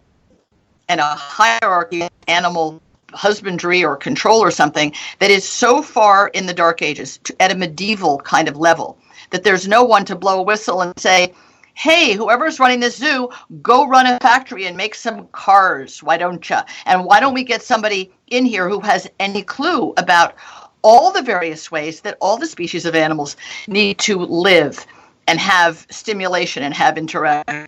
and 0.90 1.00
a 1.00 1.04
hierarchy 1.04 2.02
of 2.02 2.10
animal 2.28 2.82
husbandry 3.14 3.84
or 3.84 3.96
control 3.96 4.40
or 4.40 4.52
something 4.52 4.94
that 5.20 5.32
is 5.32 5.48
so 5.48 5.82
far 5.82 6.30
in 6.30 6.46
the 6.46 6.54
dark 6.54 6.82
ages 6.82 7.18
to, 7.20 7.42
at 7.42 7.52
a 7.52 7.56
medieval 7.56 8.20
kind 8.20 8.48
of 8.48 8.58
level 8.58 8.98
that 9.32 9.44
there's 9.44 9.68
no 9.68 9.84
one 9.84 10.06
to 10.06 10.16
blow 10.16 10.40
a 10.40 10.44
whistle 10.44 10.82
and 10.82 10.98
say 11.00 11.34
hey, 11.74 12.14
whoever's 12.14 12.60
running 12.60 12.80
this 12.80 12.98
zoo, 12.98 13.30
go 13.62 13.88
run 13.88 14.06
a 14.06 14.20
factory 14.20 14.66
and 14.66 14.78
make 14.78 14.96
some 14.96 15.28
cars. 15.30 16.04
Why 16.04 16.18
don't 16.18 16.48
you? 16.50 16.58
And 16.86 17.06
why 17.06 17.20
don't 17.20 17.34
we 17.34 17.44
get 17.44 17.64
somebody 17.64 18.12
in 18.28 18.46
here 18.46 18.70
who 18.70 18.80
has 18.82 19.10
any 19.20 19.42
clue 19.42 19.94
about 19.98 20.36
all 20.84 21.12
the 21.12 21.22
various 21.22 21.72
ways 21.72 22.02
that 22.02 22.18
all 22.22 22.38
the 22.38 22.46
species 22.46 22.86
of 22.86 22.96
animals 22.96 23.38
need 23.68 23.98
to 24.00 24.20
live 24.20 24.86
and 25.28 25.40
have 25.40 25.88
stimulation 25.90 26.64
and 26.64 26.74
have 26.74 26.98
interaction? 26.98 27.68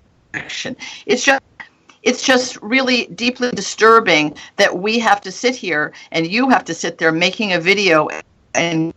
It's 1.05 1.23
just 1.23 1.41
it's 2.03 2.21
just 2.21 2.61
really 2.61 3.07
deeply 3.07 3.49
disturbing 3.51 4.35
that 4.57 4.77
we 4.77 4.99
have 4.99 5.21
to 5.21 5.31
sit 5.31 5.55
here 5.55 5.93
and 6.11 6.27
you 6.27 6.49
have 6.49 6.63
to 6.65 6.73
sit 6.73 6.97
there 6.97 7.11
making 7.11 7.53
a 7.53 7.59
video 7.59 8.09
and 8.53 8.93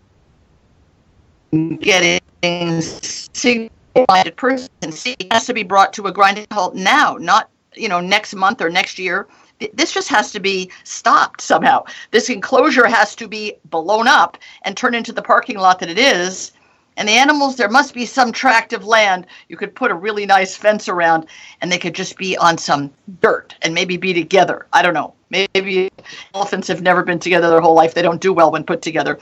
getting 1.81 2.21
single-minded 2.43 4.37
person 4.37 4.69
see 4.91 5.17
has 5.31 5.47
to 5.47 5.55
be 5.55 5.63
brought 5.63 5.93
to 5.93 6.07
a 6.07 6.13
grinding 6.13 6.47
halt 6.51 6.75
now, 6.75 7.17
not 7.19 7.49
you 7.75 7.89
know 7.89 8.01
next 8.01 8.35
month 8.35 8.61
or 8.61 8.69
next 8.69 8.99
year. 8.99 9.27
This 9.73 9.93
just 9.93 10.09
has 10.09 10.33
to 10.33 10.41
be 10.41 10.71
stopped 10.85 11.41
somehow. 11.41 11.85
This 12.11 12.29
enclosure 12.29 12.87
has 12.87 13.15
to 13.17 13.27
be 13.27 13.55
blown 13.65 14.07
up 14.07 14.37
and 14.63 14.77
turned 14.77 14.95
into 14.95 15.13
the 15.13 15.23
parking 15.23 15.57
lot 15.57 15.79
that 15.79 15.89
it 15.89 15.99
is. 15.99 16.53
And 16.97 17.09
the 17.09 17.13
animals, 17.13 17.57
there 17.57 17.69
must 17.69 17.93
be 17.93 18.07
some 18.07 18.33
tract 18.33 18.73
of 18.73 18.85
land 18.85 19.27
you 19.49 19.57
could 19.57 19.75
put 19.75 19.91
a 19.91 19.95
really 19.95 20.27
nice 20.27 20.57
fence 20.57 20.89
around, 20.89 21.27
and 21.61 21.71
they 21.71 21.79
could 21.79 21.95
just 21.95 22.17
be 22.17 22.37
on 22.37 22.57
some 22.57 22.91
dirt 23.21 23.55
and 23.63 23.75
maybe 23.75 23.97
be 23.97 24.15
together. 24.15 24.67
I 24.73 24.83
don't 24.83 24.95
know. 24.95 25.15
Maybe 25.31 25.91
elephants 26.35 26.69
have 26.69 26.83
never 26.83 27.03
been 27.03 27.19
together 27.19 27.51
their 27.51 27.61
whole 27.61 27.75
life. 27.75 27.95
They 27.95 28.03
don't 28.03 28.21
do 28.21 28.33
well 28.33 28.51
when 28.53 28.65
put 28.65 28.81
together. 28.81 29.19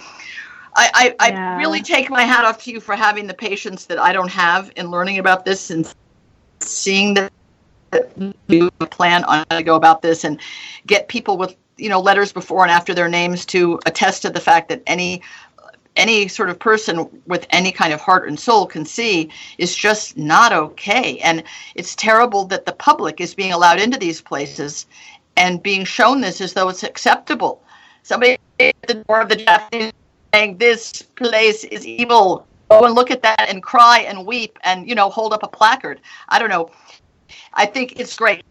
I, 0.77 1.15
I, 1.21 1.29
yeah. 1.29 1.55
I 1.55 1.59
really 1.59 1.83
take 1.83 2.11
my 2.11 2.23
hat 2.23 2.45
off 2.45 2.63
to 2.65 2.73
you 2.73 2.81
for 2.81 2.97
having 2.97 3.27
the 3.27 3.35
patience 3.35 3.87
that 3.87 3.99
I 3.99 4.13
don't 4.13 4.31
have 4.31 4.73
in 4.77 4.91
learning 4.91 5.19
about 5.19 5.45
this 5.45 5.71
and 5.71 5.93
seeing 6.61 7.15
the 7.15 7.31
you 8.49 8.71
plan 8.91 9.23
on 9.25 9.45
how 9.49 9.57
to 9.57 9.63
go 9.63 9.77
about 9.77 10.03
this 10.03 10.25
and 10.25 10.41
get 10.87 11.07
people 11.07 11.37
with 11.37 11.55
you 11.77 11.89
know 11.89 12.01
letters 12.01 12.33
before 12.33 12.63
and 12.63 12.71
after 12.71 12.93
their 12.93 13.09
names 13.09 13.45
to 13.47 13.79
attest 13.87 14.23
to 14.23 14.31
the 14.31 14.41
fact 14.41 14.69
that 14.69 14.83
any 14.87 15.23
any 15.97 16.29
sort 16.29 16.51
of 16.51 16.59
person 16.59 17.09
with 17.27 17.47
any 17.51 17.71
kind 17.71 17.93
of 17.93 18.01
heart 18.01 18.29
and 18.29 18.39
soul 18.39 18.67
can 18.67 18.85
see 18.85 19.31
is 19.59 19.75
just 19.75 20.17
not 20.17 20.53
okay 20.53 21.19
and 21.19 21.45
it's 21.75 21.95
terrible 21.95 22.45
that 22.45 22.67
the 22.67 22.73
public 22.73 23.21
is 23.21 23.35
being 23.35 23.53
allowed 23.53 23.81
into 23.81 23.99
these 23.99 24.21
places 24.21 24.87
and 25.37 25.63
being 25.63 25.85
shown 25.85 26.21
this 26.21 26.41
as 26.41 26.53
though 26.53 26.69
it's 26.69 26.83
acceptable 26.83 27.63
somebody 28.05 28.39
at 28.61 28.75
the 28.87 28.95
door 28.95 29.21
of 29.21 29.29
the 29.29 29.37
Japanese 29.37 29.93
saying 30.33 30.59
this 30.59 31.03
place 31.03 31.65
is 31.65 31.85
evil. 31.85 32.47
Go 32.69 32.85
and 32.85 32.95
look 32.95 33.11
at 33.11 33.23
that 33.23 33.47
and 33.49 33.63
cry 33.63 34.01
and 34.01 34.27
weep 34.27 34.59
and 34.65 34.89
you 34.89 34.95
know 34.95 35.11
hold 35.11 35.33
up 35.33 35.43
a 35.43 35.49
placard. 35.49 36.01
I 36.29 36.39
don't 36.39 36.49
know. 36.49 36.71
I 37.55 37.67
think 37.67 37.99
it's 37.99 38.17
great. 38.17 38.45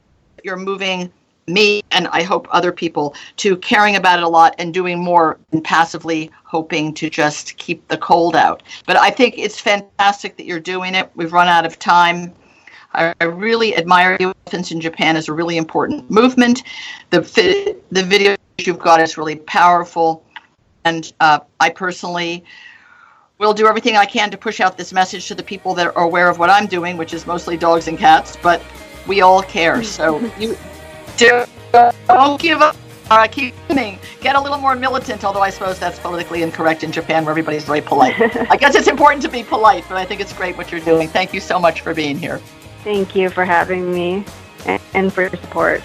You're 0.43 0.57
moving 0.57 1.11
me 1.47 1.83
and 1.91 2.07
I 2.07 2.23
hope 2.23 2.47
other 2.51 2.71
people 2.71 3.15
to 3.37 3.57
caring 3.57 3.95
about 3.95 4.19
it 4.19 4.23
a 4.23 4.27
lot 4.27 4.55
and 4.57 4.73
doing 4.73 4.99
more 4.99 5.37
than 5.51 5.61
passively 5.61 6.31
hoping 6.43 6.93
to 6.95 7.09
just 7.09 7.57
keep 7.57 7.87
the 7.87 7.97
cold 7.97 8.35
out. 8.35 8.63
But 8.85 8.97
I 8.97 9.09
think 9.09 9.37
it's 9.37 9.59
fantastic 9.59 10.37
that 10.37 10.45
you're 10.45 10.59
doing 10.59 10.95
it. 10.95 11.09
We've 11.15 11.33
run 11.33 11.47
out 11.47 11.65
of 11.65 11.79
time. 11.79 12.33
I, 12.93 13.13
I 13.19 13.25
really 13.25 13.75
admire 13.75 14.17
elephants 14.19 14.71
in 14.71 14.79
Japan 14.79 15.15
as 15.15 15.27
a 15.27 15.33
really 15.33 15.57
important 15.57 16.09
movement. 16.09 16.63
The 17.09 17.21
the 17.91 18.03
video 18.03 18.35
you've 18.59 18.79
got 18.79 19.01
is 19.01 19.17
really 19.17 19.37
powerful. 19.37 20.23
And 20.85 21.11
uh, 21.19 21.39
I 21.59 21.69
personally 21.69 22.43
will 23.39 23.53
do 23.53 23.67
everything 23.67 23.97
I 23.97 24.05
can 24.05 24.29
to 24.31 24.37
push 24.37 24.59
out 24.59 24.77
this 24.77 24.93
message 24.93 25.27
to 25.27 25.35
the 25.35 25.43
people 25.43 25.73
that 25.75 25.95
are 25.95 26.03
aware 26.03 26.29
of 26.29 26.39
what 26.39 26.49
I'm 26.49 26.67
doing, 26.67 26.97
which 26.97 27.13
is 27.13 27.25
mostly 27.25 27.57
dogs 27.57 27.87
and 27.87 27.97
cats, 27.97 28.37
but 28.41 28.61
we 29.07 29.21
all 29.21 29.41
care. 29.41 29.83
So 29.83 30.19
you 30.39 30.57
do, 31.17 31.45
don't 32.07 32.41
give 32.41 32.61
up. 32.61 32.75
Right, 33.09 33.31
keep 33.31 33.53
listening. 33.69 33.99
Get 34.21 34.35
a 34.35 34.41
little 34.41 34.57
more 34.57 34.75
militant, 34.75 35.23
although 35.23 35.41
I 35.41 35.49
suppose 35.49 35.77
that's 35.77 35.99
politically 35.99 36.41
incorrect 36.41 36.83
in 36.83 36.91
Japan 36.91 37.25
where 37.25 37.31
everybody's 37.31 37.65
very 37.65 37.81
polite. 37.81 38.15
I 38.49 38.57
guess 38.57 38.75
it's 38.75 38.87
important 38.87 39.21
to 39.23 39.29
be 39.29 39.43
polite, 39.43 39.83
but 39.87 39.97
I 39.97 40.05
think 40.05 40.21
it's 40.21 40.33
great 40.33 40.57
what 40.57 40.71
you're 40.71 40.81
doing. 40.81 41.07
Thank 41.07 41.33
you 41.33 41.39
so 41.39 41.59
much 41.59 41.81
for 41.81 41.93
being 41.93 42.17
here. 42.17 42.39
Thank 42.83 43.15
you 43.15 43.29
for 43.29 43.45
having 43.45 43.93
me 43.93 44.25
and 44.93 45.13
for 45.13 45.21
your 45.21 45.31
support. 45.31 45.83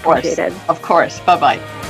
Appreciate 0.00 0.38
it. 0.38 0.52
Of 0.68 0.82
course. 0.82 1.20
Bye 1.20 1.38
bye. 1.38 1.83